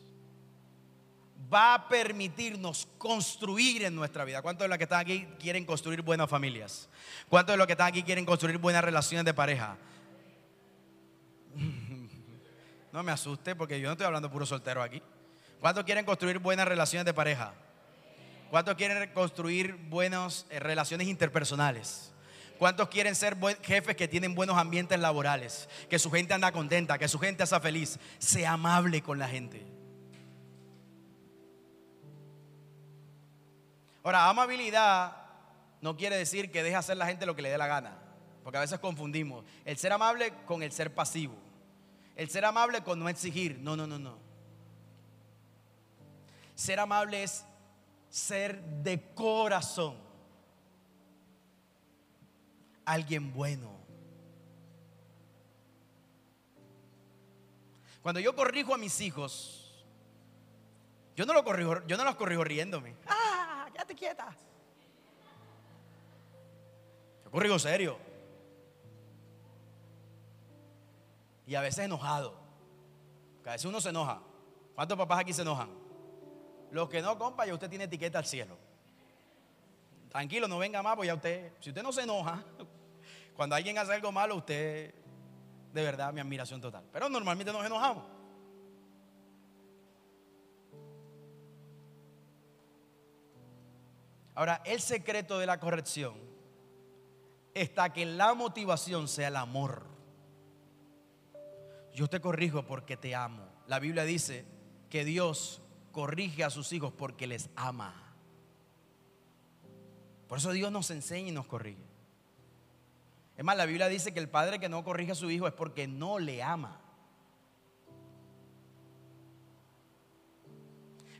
[1.52, 4.42] va a permitirnos construir en nuestra vida.
[4.42, 6.88] ¿Cuántos de los que están aquí quieren construir buenas familias?
[7.28, 9.76] ¿Cuántos de los que están aquí quieren construir buenas relaciones de pareja?
[12.92, 15.02] No me asuste porque yo no estoy hablando puro soltero aquí.
[15.58, 17.54] ¿Cuántos quieren construir buenas relaciones de pareja?
[18.50, 22.12] ¿Cuántos quieren construir buenas eh, relaciones interpersonales?
[22.58, 25.68] ¿Cuántos quieren ser jefes que tienen buenos ambientes laborales?
[25.90, 27.98] Que su gente anda contenta, que su gente está feliz.
[28.18, 29.66] Sea amable con la gente.
[34.02, 35.16] Ahora, amabilidad
[35.80, 37.98] no quiere decir que deje hacer la gente lo que le dé la gana.
[38.42, 41.34] Porque a veces confundimos el ser amable con el ser pasivo.
[42.14, 43.58] El ser amable con no exigir.
[43.58, 44.16] No, no, no, no.
[46.54, 47.44] Ser amable es
[48.08, 50.06] ser de corazón
[52.86, 53.76] alguien bueno.
[58.00, 59.84] Cuando yo corrijo a mis hijos,
[61.16, 62.94] yo no, lo corrijo, yo no los corrijo riéndome.
[63.08, 63.66] ¡Ah!
[63.72, 64.34] ¡Quédate quieta!
[67.24, 67.98] Yo corrijo serio.
[71.46, 72.38] Y a veces enojado.
[73.44, 74.20] a veces uno se enoja.
[74.74, 75.70] ¿Cuántos papás aquí se enojan?
[76.70, 78.58] Los que no, compa, ya usted tiene etiqueta al cielo.
[80.08, 82.42] Tranquilo, no venga más, pues ya usted, si usted no se enoja,
[83.36, 84.94] cuando alguien hace algo malo, usted,
[85.72, 86.84] de verdad, mi admiración total.
[86.92, 88.04] Pero normalmente nos enojamos.
[94.34, 96.14] Ahora, el secreto de la corrección
[97.54, 99.86] está que la motivación sea el amor.
[101.94, 103.48] Yo te corrijo porque te amo.
[103.66, 104.44] La Biblia dice
[104.90, 105.62] que Dios
[105.96, 107.94] corrige a sus hijos porque les ama.
[110.28, 111.86] Por eso Dios nos enseña y nos corrige.
[113.34, 115.54] Es más, la Biblia dice que el padre que no corrige a su hijo es
[115.54, 116.82] porque no le ama.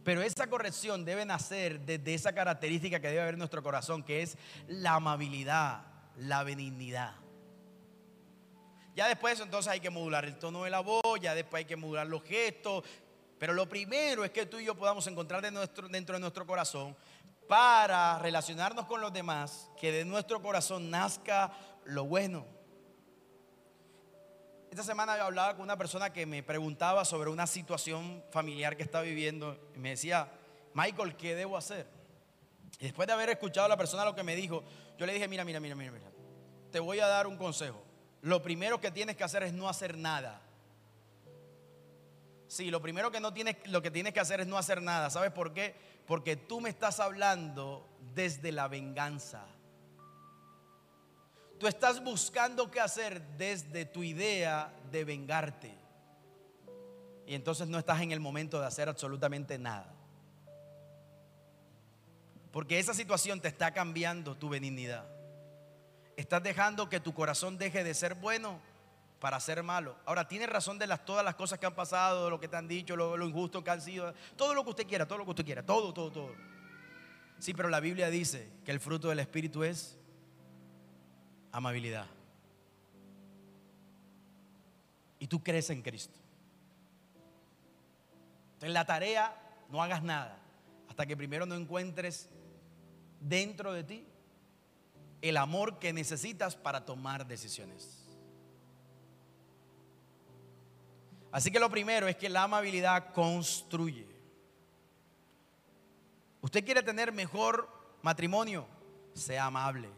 [0.05, 4.21] Pero esa corrección debe nacer desde esa característica que debe haber en nuestro corazón, que
[4.21, 4.37] es
[4.69, 5.87] la amabilidad,
[6.19, 7.15] la benignidad.
[8.95, 11.77] Ya después entonces hay que modular el tono de la voz, ya después hay que
[11.77, 12.85] modular los gestos.
[13.39, 16.97] Pero lo primero es que tú y yo podamos encontrar dentro de nuestro corazón
[17.49, 21.53] para relacionarnos con los demás, que de nuestro corazón nazca
[21.85, 22.47] lo bueno.
[24.71, 28.83] Esta semana yo hablaba con una persona que me preguntaba sobre una situación familiar que
[28.83, 30.31] está viviendo y me decía,
[30.75, 31.87] Michael, ¿qué debo hacer?
[32.79, 34.65] Y después de haber escuchado a la persona lo que me dijo,
[34.99, 36.11] yo le dije, mira, mira, mira, mira, mira,
[36.71, 37.83] te voy a dar un consejo.
[38.21, 40.43] Lo primero que tienes que hacer es no hacer nada.
[42.49, 45.11] Sí, lo primero que no tienes, lo que tienes que hacer es no hacer nada.
[45.11, 45.75] ¿Sabes por qué?
[46.07, 49.45] Porque tú me estás hablando desde la venganza.
[51.59, 55.75] Tú estás buscando qué hacer desde tu idea de vengarte.
[57.27, 59.93] Y entonces no estás en el momento de hacer absolutamente nada.
[62.53, 65.05] Porque esa situación te está cambiando tu benignidad.
[66.17, 68.61] Estás dejando que tu corazón deje de ser bueno
[69.21, 69.97] para ser malo.
[70.05, 72.69] Ahora, tienes razón de las, todas las cosas que han pasado, lo que te han
[72.69, 75.31] dicho, lo, lo injusto que han sido, todo lo que usted quiera, todo lo que
[75.31, 76.35] usted quiera, todo, todo, todo.
[77.39, 79.99] Sí, pero la Biblia dice que el fruto del Espíritu es
[81.53, 82.07] amabilidad.
[85.19, 86.19] Y tú crees en Cristo.
[88.61, 89.35] En la tarea
[89.71, 90.39] no hagas nada
[90.89, 92.29] hasta que primero no encuentres
[93.21, 94.07] dentro de ti
[95.21, 98.06] el amor que necesitas para tomar decisiones.
[101.37, 104.07] Así que lo primero es que la amabilidad construye.
[106.41, 107.69] Usted quiere tener mejor
[108.01, 108.67] matrimonio,
[109.13, 109.91] sea amable,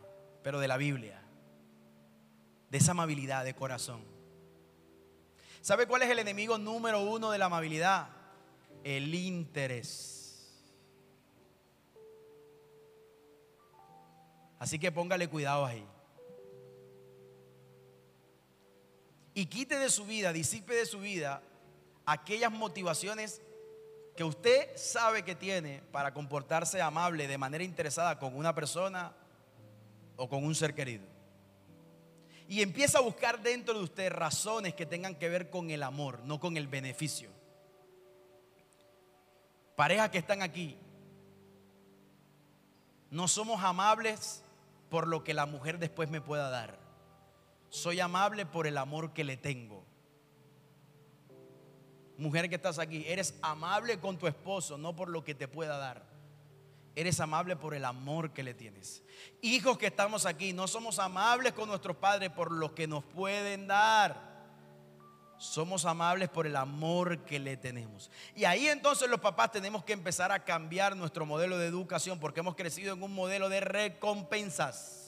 [0.42, 1.22] pero de la Biblia
[2.70, 4.02] de esa amabilidad de corazón.
[5.60, 8.08] ¿Sabe cuál es el enemigo número uno de la amabilidad?
[8.82, 10.60] El interés.
[14.58, 15.86] Así que póngale cuidado ahí.
[19.38, 21.40] Y quite de su vida, disipe de su vida
[22.04, 23.40] aquellas motivaciones
[24.16, 29.12] que usted sabe que tiene para comportarse amable de manera interesada con una persona
[30.16, 31.06] o con un ser querido
[32.48, 36.18] y empieza a buscar dentro de usted razones que tengan que ver con el amor,
[36.24, 37.30] no con el beneficio.
[39.76, 40.76] Parejas que están aquí,
[43.08, 44.42] no somos amables
[44.90, 46.87] por lo que la mujer después me pueda dar.
[47.70, 49.84] Soy amable por el amor que le tengo.
[52.16, 55.76] Mujer que estás aquí, eres amable con tu esposo, no por lo que te pueda
[55.76, 56.04] dar.
[56.96, 59.04] Eres amable por el amor que le tienes.
[59.40, 63.68] Hijos que estamos aquí, no somos amables con nuestros padres por lo que nos pueden
[63.68, 64.28] dar.
[65.38, 68.10] Somos amables por el amor que le tenemos.
[68.34, 72.40] Y ahí entonces los papás tenemos que empezar a cambiar nuestro modelo de educación porque
[72.40, 75.07] hemos crecido en un modelo de recompensas.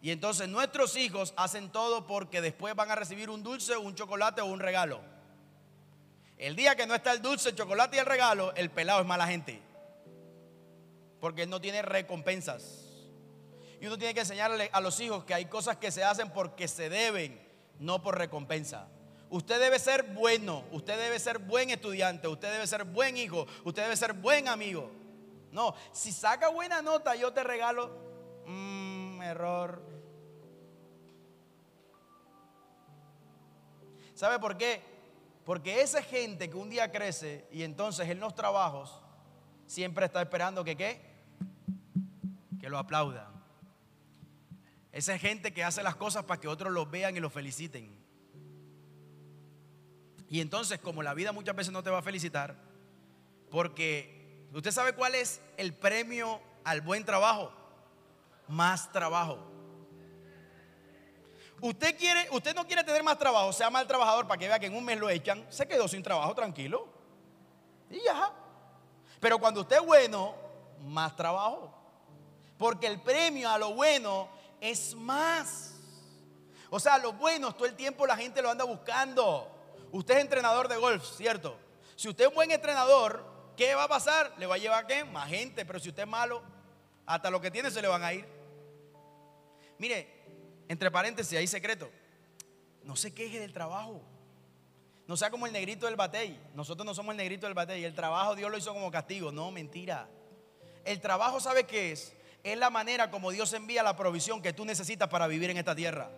[0.00, 4.40] Y entonces nuestros hijos hacen todo porque después van a recibir un dulce, un chocolate
[4.40, 5.00] o un regalo.
[6.36, 9.06] El día que no está el dulce, el chocolate y el regalo, el pelado es
[9.06, 9.60] mala gente.
[11.20, 12.84] Porque no tiene recompensas.
[13.80, 16.68] Y uno tiene que enseñarle a los hijos que hay cosas que se hacen porque
[16.68, 17.40] se deben,
[17.80, 18.88] no por recompensa.
[19.30, 23.82] Usted debe ser bueno, usted debe ser buen estudiante, usted debe ser buen hijo, usted
[23.82, 24.90] debe ser buen amigo.
[25.50, 27.90] No, si saca buena nota, yo te regalo.
[28.46, 29.87] Mmm, error.
[34.18, 34.82] ¿Sabe por qué?
[35.44, 39.00] Porque esa gente que un día crece y entonces en los trabajos
[39.64, 41.00] siempre está esperando que qué?
[42.60, 43.28] Que lo aplaudan.
[44.90, 47.96] Esa gente que hace las cosas para que otros los vean y los feliciten.
[50.28, 52.56] Y entonces, como la vida muchas veces no te va a felicitar,
[53.52, 57.52] porque usted sabe cuál es el premio al buen trabajo,
[58.48, 59.57] más trabajo.
[61.60, 64.66] Usted, quiere, usted no quiere tener más trabajo, sea mal trabajador para que vea que
[64.66, 66.86] en un mes lo echan, se quedó sin trabajo tranquilo.
[67.90, 68.32] Y ya.
[69.20, 70.34] Pero cuando usted es bueno,
[70.80, 71.74] más trabajo.
[72.56, 74.28] Porque el premio a lo bueno
[74.60, 75.74] es más.
[76.70, 79.50] O sea, lo bueno todo el tiempo la gente lo anda buscando.
[79.90, 81.56] Usted es entrenador de golf, ¿cierto?
[81.96, 83.24] Si usted es buen entrenador,
[83.56, 84.34] ¿qué va a pasar?
[84.38, 85.04] Le va a llevar qué?
[85.04, 85.64] Más gente.
[85.64, 86.42] Pero si usted es malo,
[87.06, 88.28] hasta lo que tiene se le van a ir.
[89.78, 90.17] Mire,
[90.68, 91.90] entre paréntesis, hay secreto.
[92.84, 94.02] No se queje del trabajo.
[95.06, 96.38] No sea como el negrito del batey.
[96.54, 97.82] Nosotros no somos el negrito del batey.
[97.84, 99.32] El trabajo Dios lo hizo como castigo.
[99.32, 100.06] No, mentira.
[100.84, 102.12] El trabajo, ¿sabe qué es?
[102.44, 105.74] Es la manera como Dios envía la provisión que tú necesitas para vivir en esta
[105.74, 106.10] tierra.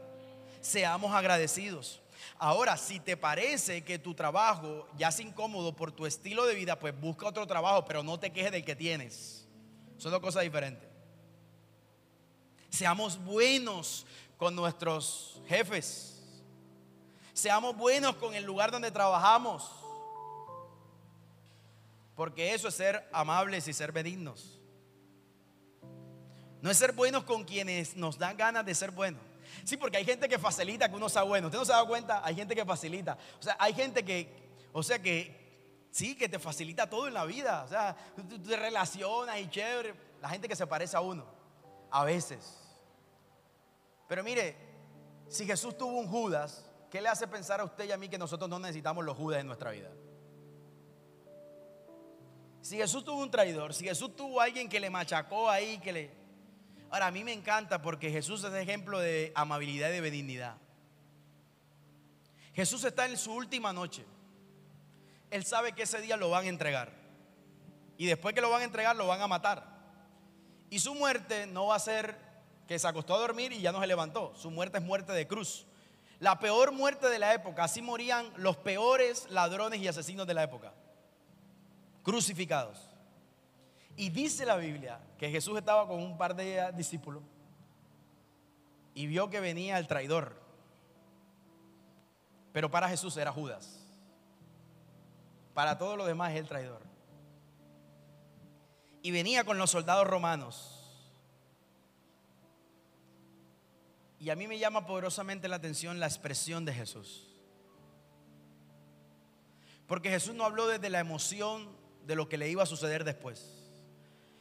[0.60, 2.02] Seamos agradecidos.
[2.38, 6.78] Ahora, si te parece que tu trabajo ya es incómodo por tu estilo de vida,
[6.78, 9.46] pues busca otro trabajo, pero no te quejes del que tienes.
[9.96, 10.88] Son dos cosas diferentes.
[12.68, 14.06] Seamos buenos
[14.40, 16.18] con nuestros jefes.
[17.34, 19.70] Seamos buenos con el lugar donde trabajamos.
[22.16, 24.58] Porque eso es ser amables y ser benignos.
[26.62, 29.20] No es ser buenos con quienes nos dan ganas de ser buenos.
[29.64, 31.48] Sí, porque hay gente que facilita que uno sea bueno.
[31.48, 32.22] ¿Usted no se da cuenta?
[32.24, 33.18] Hay gente que facilita.
[33.38, 34.26] O sea, hay gente que,
[34.72, 37.64] o sea, que sí, que te facilita todo en la vida.
[37.64, 39.94] O sea, tú te relacionas y chévere.
[40.22, 41.26] La gente que se parece a uno.
[41.90, 42.59] A veces.
[44.10, 44.56] Pero mire,
[45.28, 48.18] si Jesús tuvo un Judas, ¿qué le hace pensar a usted y a mí que
[48.18, 49.88] nosotros no necesitamos los Judas en nuestra vida?
[52.60, 56.10] Si Jesús tuvo un traidor, si Jesús tuvo alguien que le machacó ahí, que le...
[56.90, 60.56] Ahora, a mí me encanta porque Jesús es ejemplo de amabilidad y de benignidad.
[62.52, 64.04] Jesús está en su última noche.
[65.30, 66.90] Él sabe que ese día lo van a entregar.
[67.96, 69.64] Y después que lo van a entregar, lo van a matar.
[70.68, 72.29] Y su muerte no va a ser
[72.70, 74.32] que se acostó a dormir y ya no se levantó.
[74.36, 75.66] Su muerte es muerte de cruz.
[76.20, 77.64] La peor muerte de la época.
[77.64, 80.72] Así morían los peores ladrones y asesinos de la época.
[82.04, 82.78] Crucificados.
[83.96, 87.24] Y dice la Biblia que Jesús estaba con un par de discípulos
[88.94, 90.40] y vio que venía el traidor.
[92.52, 93.84] Pero para Jesús era Judas.
[95.54, 96.82] Para todos los demás es el traidor.
[99.02, 100.79] Y venía con los soldados romanos
[104.20, 107.26] Y a mí me llama poderosamente la atención la expresión de Jesús.
[109.86, 111.74] Porque Jesús no habló desde la emoción
[112.06, 113.50] de lo que le iba a suceder después.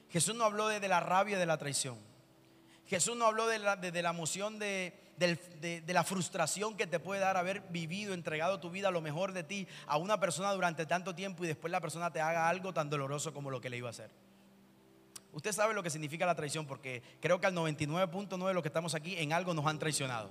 [0.10, 1.98] Jesús no habló desde la rabia de la traición.
[2.88, 7.22] Jesús no habló de la, desde la emoción de, de, la frustración que te puede
[7.22, 11.16] dar haber vivido, entregado tu vida, lo mejor de ti a una persona durante tanto
[11.16, 13.88] tiempo y después la persona te haga algo tan doloroso como lo que le iba
[13.88, 14.12] a hacer.
[15.32, 18.70] Usted sabe lo que significa la traición porque creo que al 99.9 de los que
[18.70, 20.30] estamos aquí en algo nos han traicionado.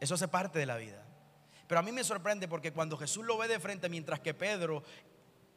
[0.00, 1.02] Eso hace parte de la vida.
[1.66, 4.82] Pero a mí me sorprende porque cuando Jesús lo ve de frente mientras que Pedro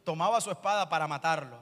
[0.04, 1.60] tomaba su espada para matarlo,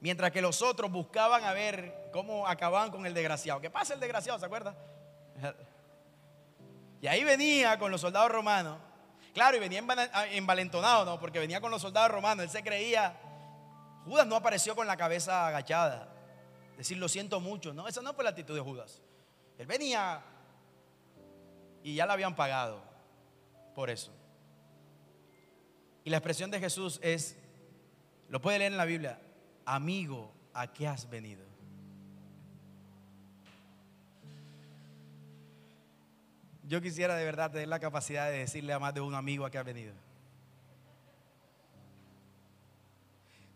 [0.00, 3.60] mientras que los otros buscaban a ver cómo acababan con el desgraciado.
[3.60, 4.38] ¿Qué pasa el desgraciado?
[4.38, 4.74] ¿Se acuerda?
[7.00, 8.78] Y ahí venía con los soldados romanos.
[9.34, 9.84] Claro, y venía
[10.32, 11.20] envalentonado, ¿no?
[11.20, 12.44] Porque venía con los soldados romanos.
[12.44, 13.14] Él se creía
[14.08, 16.08] Judas no apareció con la cabeza agachada.
[16.76, 17.74] Decir, lo siento mucho.
[17.74, 19.02] No, esa no fue la actitud de Judas.
[19.58, 20.22] Él venía
[21.82, 22.82] y ya la habían pagado
[23.74, 24.12] por eso.
[26.04, 27.36] Y la expresión de Jesús es,
[28.28, 29.20] lo puede leer en la Biblia,
[29.64, 31.44] amigo, ¿a qué has venido?
[36.62, 39.50] Yo quisiera de verdad tener la capacidad de decirle a más de un amigo a
[39.50, 39.94] qué has venido.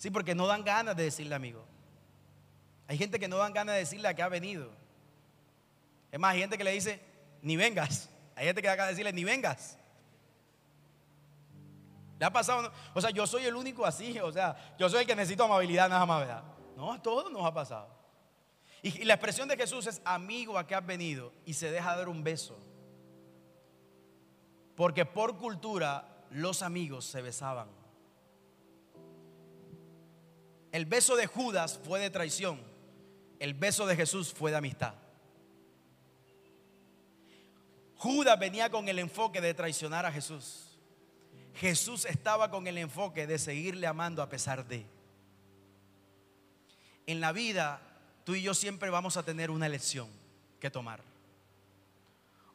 [0.03, 1.65] Sí, porque no dan ganas de decirle amigo.
[2.89, 4.69] Hay gente que no dan ganas de decirle a qué ha venido.
[6.11, 7.01] Es más, hay gente que le dice,
[7.41, 8.11] ni vengas.
[8.35, 9.79] Hay gente que da ganas de decirle, ni vengas.
[12.19, 12.73] ¿Le ha pasado?
[12.93, 14.19] O sea, yo soy el único así.
[14.19, 16.43] O sea, yo soy el que necesito amabilidad nada más, ¿verdad?
[16.77, 17.89] No, a todos nos ha pasado.
[18.83, 21.33] Y, la expresión de Jesús es, amigo, a qué has venido.
[21.47, 22.59] Y se deja dar un beso.
[24.75, 27.82] Porque por cultura los amigos se besaban.
[30.73, 32.59] El beso de Judas fue de traición.
[33.39, 34.95] El beso de Jesús fue de amistad.
[37.97, 40.79] Judas venía con el enfoque de traicionar a Jesús.
[41.55, 44.87] Jesús estaba con el enfoque de seguirle amando a pesar de.
[47.07, 47.83] En la vida,
[48.25, 50.09] tú y yo siempre vamos a tener una elección
[50.59, 51.03] que tomar.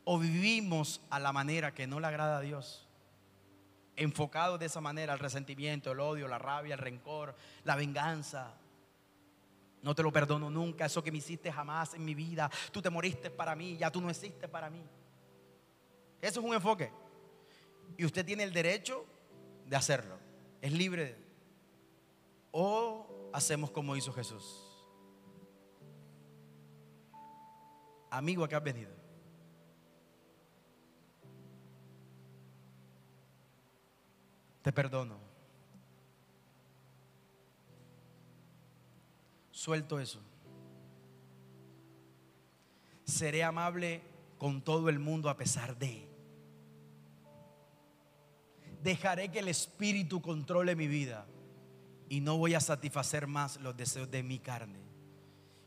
[0.04, 2.87] O vivimos a la manera que no le agrada a Dios
[3.98, 8.54] enfocado de esa manera al resentimiento, el odio, la rabia, el rencor, la venganza.
[9.82, 12.50] No te lo perdono nunca, eso que me hiciste jamás en mi vida.
[12.72, 14.84] Tú te moriste para mí, ya tú no existes para mí.
[16.22, 16.92] Eso es un enfoque.
[17.98, 19.06] Y usted tiene el derecho
[19.66, 20.18] de hacerlo.
[20.62, 21.18] Es libre.
[22.52, 24.64] O hacemos como hizo Jesús.
[28.10, 28.97] Amigo, ¿a qué has venido?
[34.68, 35.18] Te perdono.
[39.50, 40.20] Suelto eso.
[43.06, 44.02] Seré amable
[44.38, 46.06] con todo el mundo a pesar de.
[48.84, 51.26] Dejaré que el Espíritu controle mi vida
[52.10, 54.82] y no voy a satisfacer más los deseos de mi carne.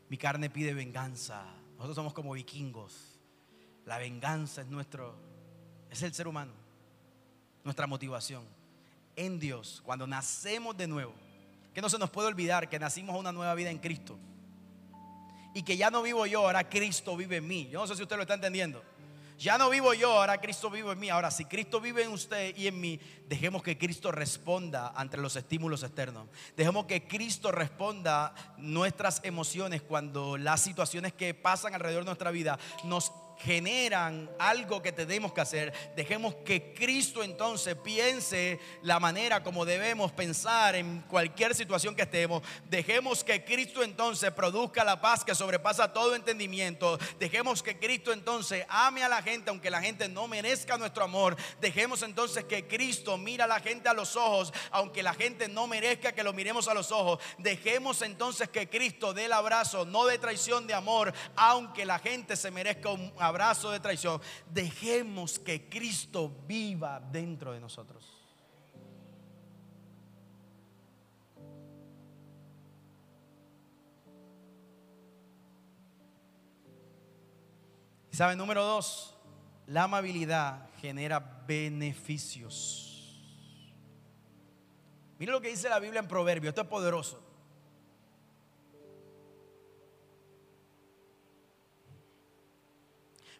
[0.09, 1.43] Mi carne pide venganza.
[1.71, 3.19] Nosotros somos como vikingos.
[3.83, 5.15] La venganza es nuestro,
[5.89, 6.53] es el ser humano,
[7.63, 8.60] nuestra motivación.
[9.21, 11.13] En Dios, cuando nacemos de nuevo,
[11.75, 14.17] que no se nos puede olvidar que nacimos a una nueva vida en Cristo.
[15.53, 17.69] Y que ya no vivo yo, ahora Cristo vive en mí.
[17.71, 18.81] Yo no sé si usted lo está entendiendo.
[19.37, 21.09] Ya no vivo yo, ahora Cristo vive en mí.
[21.09, 25.35] Ahora, si Cristo vive en usted y en mí, dejemos que Cristo responda ante los
[25.35, 26.27] estímulos externos.
[26.57, 32.57] Dejemos que Cristo responda nuestras emociones cuando las situaciones que pasan alrededor de nuestra vida
[32.85, 33.11] nos
[33.43, 35.73] generan algo que tenemos que hacer.
[35.95, 42.43] Dejemos que Cristo entonces piense la manera como debemos pensar en cualquier situación que estemos.
[42.69, 46.97] Dejemos que Cristo entonces produzca la paz que sobrepasa todo entendimiento.
[47.19, 51.35] Dejemos que Cristo entonces ame a la gente aunque la gente no merezca nuestro amor.
[51.59, 55.67] Dejemos entonces que Cristo mira a la gente a los ojos aunque la gente no
[55.67, 57.19] merezca que lo miremos a los ojos.
[57.37, 62.35] Dejemos entonces que Cristo dé el abrazo, no de traición, de amor, aunque la gente
[62.35, 64.21] se merezca un abrazo de traición,
[64.51, 68.05] dejemos que Cristo viva dentro de nosotros.
[78.11, 79.15] Y sabe, número dos,
[79.67, 82.89] la amabilidad genera beneficios.
[85.17, 87.30] Mire lo que dice la Biblia en Proverbios, esto es poderoso.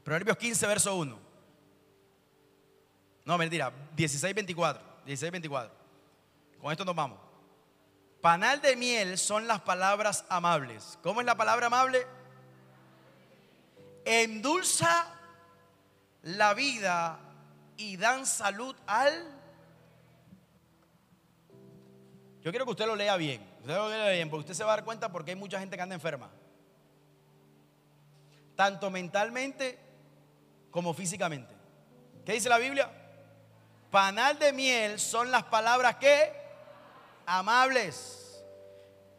[0.04, 1.20] Proverbios 15, verso 1.
[3.26, 4.84] No, mentira, 16, 24.
[5.06, 5.74] 16, 24.
[6.60, 7.20] Con esto nos vamos.
[8.22, 10.98] Panal de miel son las palabras amables.
[11.02, 12.06] ¿Cómo es la palabra amable?
[14.06, 15.08] Endulza
[16.24, 17.20] la vida
[17.78, 19.40] y dan salud al.
[22.42, 23.42] Yo quiero que usted lo lea bien.
[23.62, 25.76] Usted lo lea bien, porque usted se va a dar cuenta porque hay mucha gente
[25.76, 26.30] que anda enferma.
[28.56, 29.91] Tanto mentalmente
[30.72, 31.54] como físicamente.
[32.26, 32.90] ¿Qué dice la Biblia?
[33.92, 36.32] Panal de miel son las palabras que
[37.26, 38.44] amables.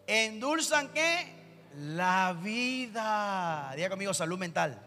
[0.07, 1.43] Endulzan que
[1.77, 3.73] la vida.
[3.77, 4.81] Diga conmigo salud mental.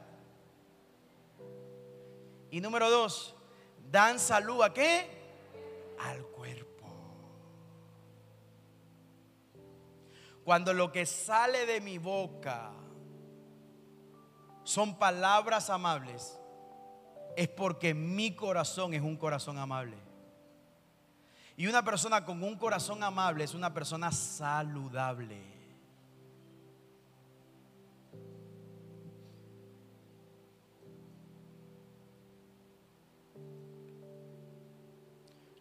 [2.50, 3.36] Y número dos,
[3.92, 5.10] dan salud a qué?
[6.00, 6.88] Al cuerpo.
[10.44, 12.72] Cuando lo que sale de mi boca
[14.64, 16.40] son palabras amables,
[17.36, 19.98] es porque mi corazón es un corazón amable.
[21.58, 25.56] Y una persona con un corazón amable es una persona saludable.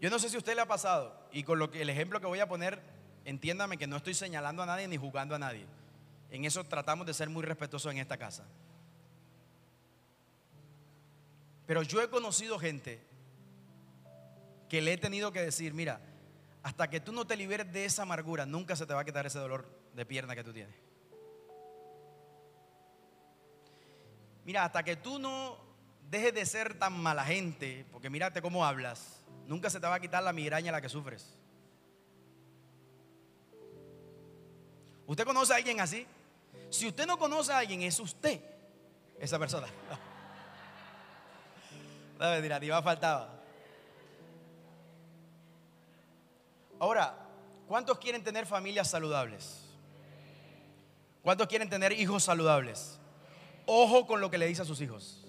[0.00, 2.20] Yo no sé si a usted le ha pasado, y con lo que el ejemplo
[2.20, 2.78] que voy a poner,
[3.24, 5.64] entiéndame que no estoy señalando a nadie ni jugando a nadie.
[6.30, 8.44] En eso tratamos de ser muy respetuosos en esta casa.
[11.66, 13.00] Pero yo he conocido gente
[14.68, 16.00] que le he tenido que decir, mira,
[16.62, 19.26] hasta que tú no te liberes de esa amargura, nunca se te va a quitar
[19.26, 20.74] ese dolor de pierna que tú tienes.
[24.44, 25.56] Mira, hasta que tú no
[26.10, 30.00] dejes de ser tan mala gente, porque mírate cómo hablas, nunca se te va a
[30.00, 31.38] quitar la migraña la que sufres.
[35.06, 36.06] ¿Usted conoce a alguien así?
[36.70, 38.40] Si usted no conoce a alguien, es usted
[39.18, 39.66] esa persona.
[42.82, 43.40] Faltaba.
[46.78, 47.14] Ahora,
[47.66, 49.60] ¿cuántos quieren tener familias saludables?
[51.22, 52.98] ¿Cuántos quieren tener hijos saludables?
[53.66, 55.24] Ojo con lo que le dice a sus hijos.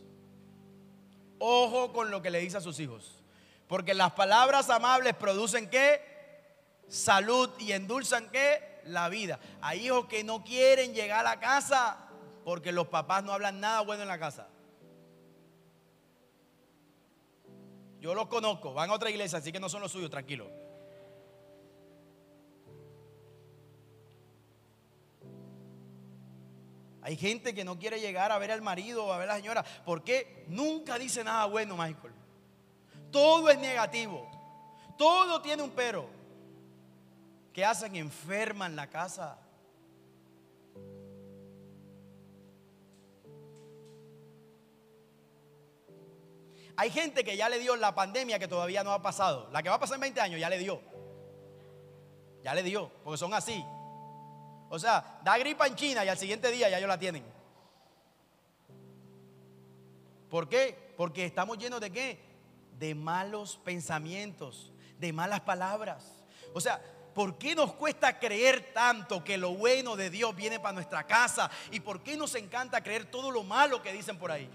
[1.40, 3.24] Ojo con lo que le dice a sus hijos.
[3.68, 6.02] Porque las palabras amables producen qué?
[6.88, 8.82] Salud y endulzan qué?
[8.86, 9.40] La vida.
[9.62, 11.98] Hay hijos que no quieren llegar a casa
[12.44, 14.48] porque los papás no hablan nada bueno en la casa.
[18.06, 20.48] Yo los conozco, van a otra iglesia, así que no son los suyos, tranquilo.
[27.02, 29.40] Hay gente que no quiere llegar a ver al marido o a ver a la
[29.40, 32.14] señora porque nunca dice nada bueno, Michael.
[33.10, 34.30] Todo es negativo.
[35.00, 36.08] Todo tiene un pero.
[37.52, 37.96] ¿Qué hacen?
[37.96, 39.40] Enferman la casa.
[46.78, 49.50] Hay gente que ya le dio la pandemia que todavía no ha pasado.
[49.52, 50.82] La que va a pasar en 20 años ya le dio.
[52.44, 53.64] Ya le dio, porque son así.
[54.70, 57.24] O sea, da gripa en China y al siguiente día ya ellos la tienen.
[60.30, 60.94] ¿Por qué?
[60.98, 62.20] Porque estamos llenos de qué?
[62.78, 66.26] De malos pensamientos, de malas palabras.
[66.54, 66.82] O sea,
[67.14, 71.50] ¿por qué nos cuesta creer tanto que lo bueno de Dios viene para nuestra casa?
[71.72, 74.50] ¿Y por qué nos encanta creer todo lo malo que dicen por ahí?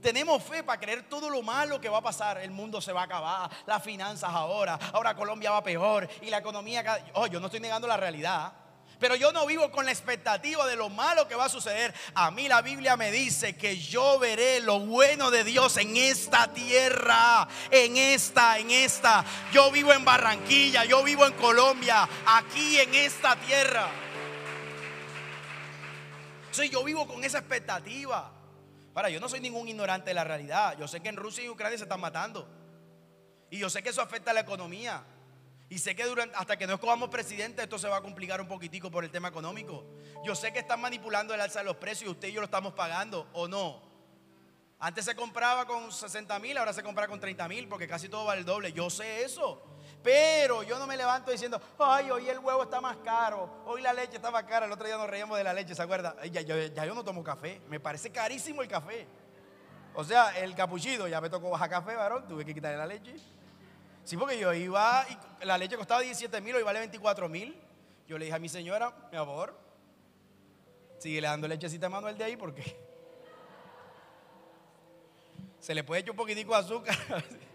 [0.00, 2.38] Tenemos fe para creer todo lo malo que va a pasar.
[2.38, 6.38] El mundo se va a acabar, las finanzas ahora, ahora Colombia va peor y la
[6.38, 6.84] economía...
[7.14, 8.52] Oh, yo no estoy negando la realidad.
[8.98, 11.94] Pero yo no vivo con la expectativa de lo malo que va a suceder.
[12.14, 16.52] A mí la Biblia me dice que yo veré lo bueno de Dios en esta
[16.52, 19.22] tierra, en esta, en esta.
[19.52, 23.88] Yo vivo en Barranquilla, yo vivo en Colombia, aquí en esta tierra.
[26.50, 28.32] Sí, yo vivo con esa expectativa.
[28.96, 30.74] Para, yo no soy ningún ignorante de la realidad.
[30.78, 32.48] Yo sé que en Rusia y Ucrania se están matando.
[33.50, 35.04] Y yo sé que eso afecta a la economía.
[35.68, 36.02] Y sé que
[36.34, 39.28] hasta que no escogamos presidente esto se va a complicar un poquitico por el tema
[39.28, 39.84] económico.
[40.24, 42.46] Yo sé que están manipulando el alza de los precios y usted y yo lo
[42.46, 43.82] estamos pagando o no.
[44.78, 48.24] Antes se compraba con 60 mil, ahora se compra con 30 mil porque casi todo
[48.24, 48.72] vale el doble.
[48.72, 49.62] Yo sé eso.
[50.06, 53.92] Pero yo no me levanto diciendo, ay, hoy el huevo está más caro, hoy la
[53.92, 54.64] leche está más cara.
[54.64, 56.14] El otro día nos reíamos de la leche, ¿se acuerda?
[56.26, 59.04] Ya, yo no tomo café, me parece carísimo el café.
[59.94, 63.16] O sea, el capuchino, ya me tocó bajar café, varón, tuve que quitarle la leche.
[64.04, 65.04] Sí, porque yo iba,
[65.42, 67.60] la leche costaba 17 mil, hoy vale 24 mil.
[68.06, 69.58] Yo le dije a mi señora, mi amor,
[70.98, 72.62] sigue le dando lechecita a Manuel de ahí porque
[75.58, 76.96] se le puede echar un poquitico de azúcar.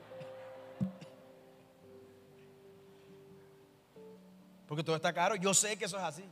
[4.72, 5.36] Porque todo está caro.
[5.36, 6.24] Yo sé que eso es así.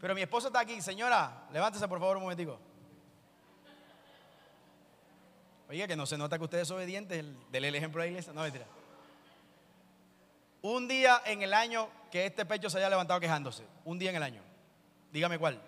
[0.00, 0.80] Pero mi esposa está aquí.
[0.80, 2.56] Señora, levántese por favor un momentico.
[5.68, 7.24] Oiga, que no se nota que usted es obediente.
[7.50, 8.32] Dele el ejemplo a la iglesia.
[8.32, 8.64] No, mentira.
[10.62, 13.66] Un día en el año que este pecho se haya levantado quejándose.
[13.84, 14.42] Un día en el año.
[15.10, 15.60] Dígame cuál.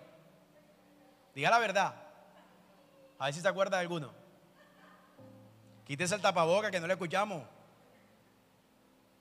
[1.35, 1.93] Diga la verdad.
[3.19, 4.13] A ver si se acuerda de alguno.
[5.85, 7.43] Quítese el tapaboca que no le escuchamos.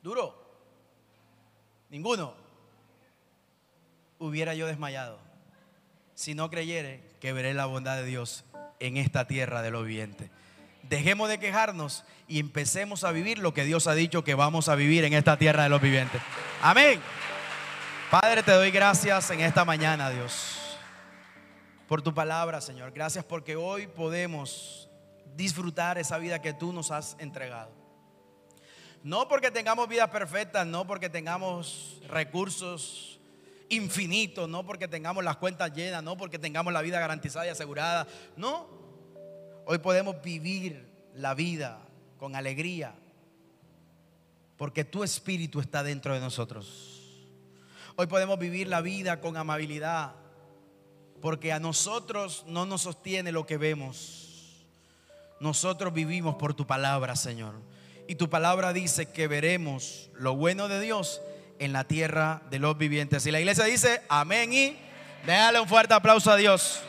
[0.01, 0.40] Duro.
[1.91, 2.35] Ninguno.
[4.19, 5.19] Hubiera yo desmayado.
[6.15, 8.45] Si no creyere que veré la bondad de Dios
[8.79, 10.31] en esta tierra de los vivientes.
[10.83, 14.75] Dejemos de quejarnos y empecemos a vivir lo que Dios ha dicho que vamos a
[14.75, 16.21] vivir en esta tierra de los vivientes.
[16.63, 17.01] Amén.
[18.11, 20.77] Padre, te doy gracias en esta mañana, Dios,
[21.87, 22.91] por tu palabra, Señor.
[22.91, 24.89] Gracias porque hoy podemos
[25.37, 27.80] disfrutar esa vida que tú nos has entregado.
[29.03, 33.19] No porque tengamos vidas perfectas, no porque tengamos recursos
[33.69, 38.07] infinitos, no porque tengamos las cuentas llenas, no porque tengamos la vida garantizada y asegurada.
[38.37, 38.81] No,
[39.73, 40.85] Hoy podemos vivir
[41.15, 41.79] la vida
[42.19, 42.93] con alegría
[44.57, 47.01] porque tu espíritu está dentro de nosotros.
[47.95, 50.17] Hoy podemos vivir la vida con amabilidad
[51.21, 54.67] porque a nosotros no nos sostiene lo que vemos.
[55.39, 57.55] Nosotros vivimos por tu palabra, Señor.
[58.11, 61.23] Y tu palabra dice que veremos lo bueno de Dios
[61.61, 63.25] en la tierra de los vivientes.
[63.25, 64.77] Y la iglesia dice, amén y
[65.25, 66.81] déjale un fuerte aplauso a Dios.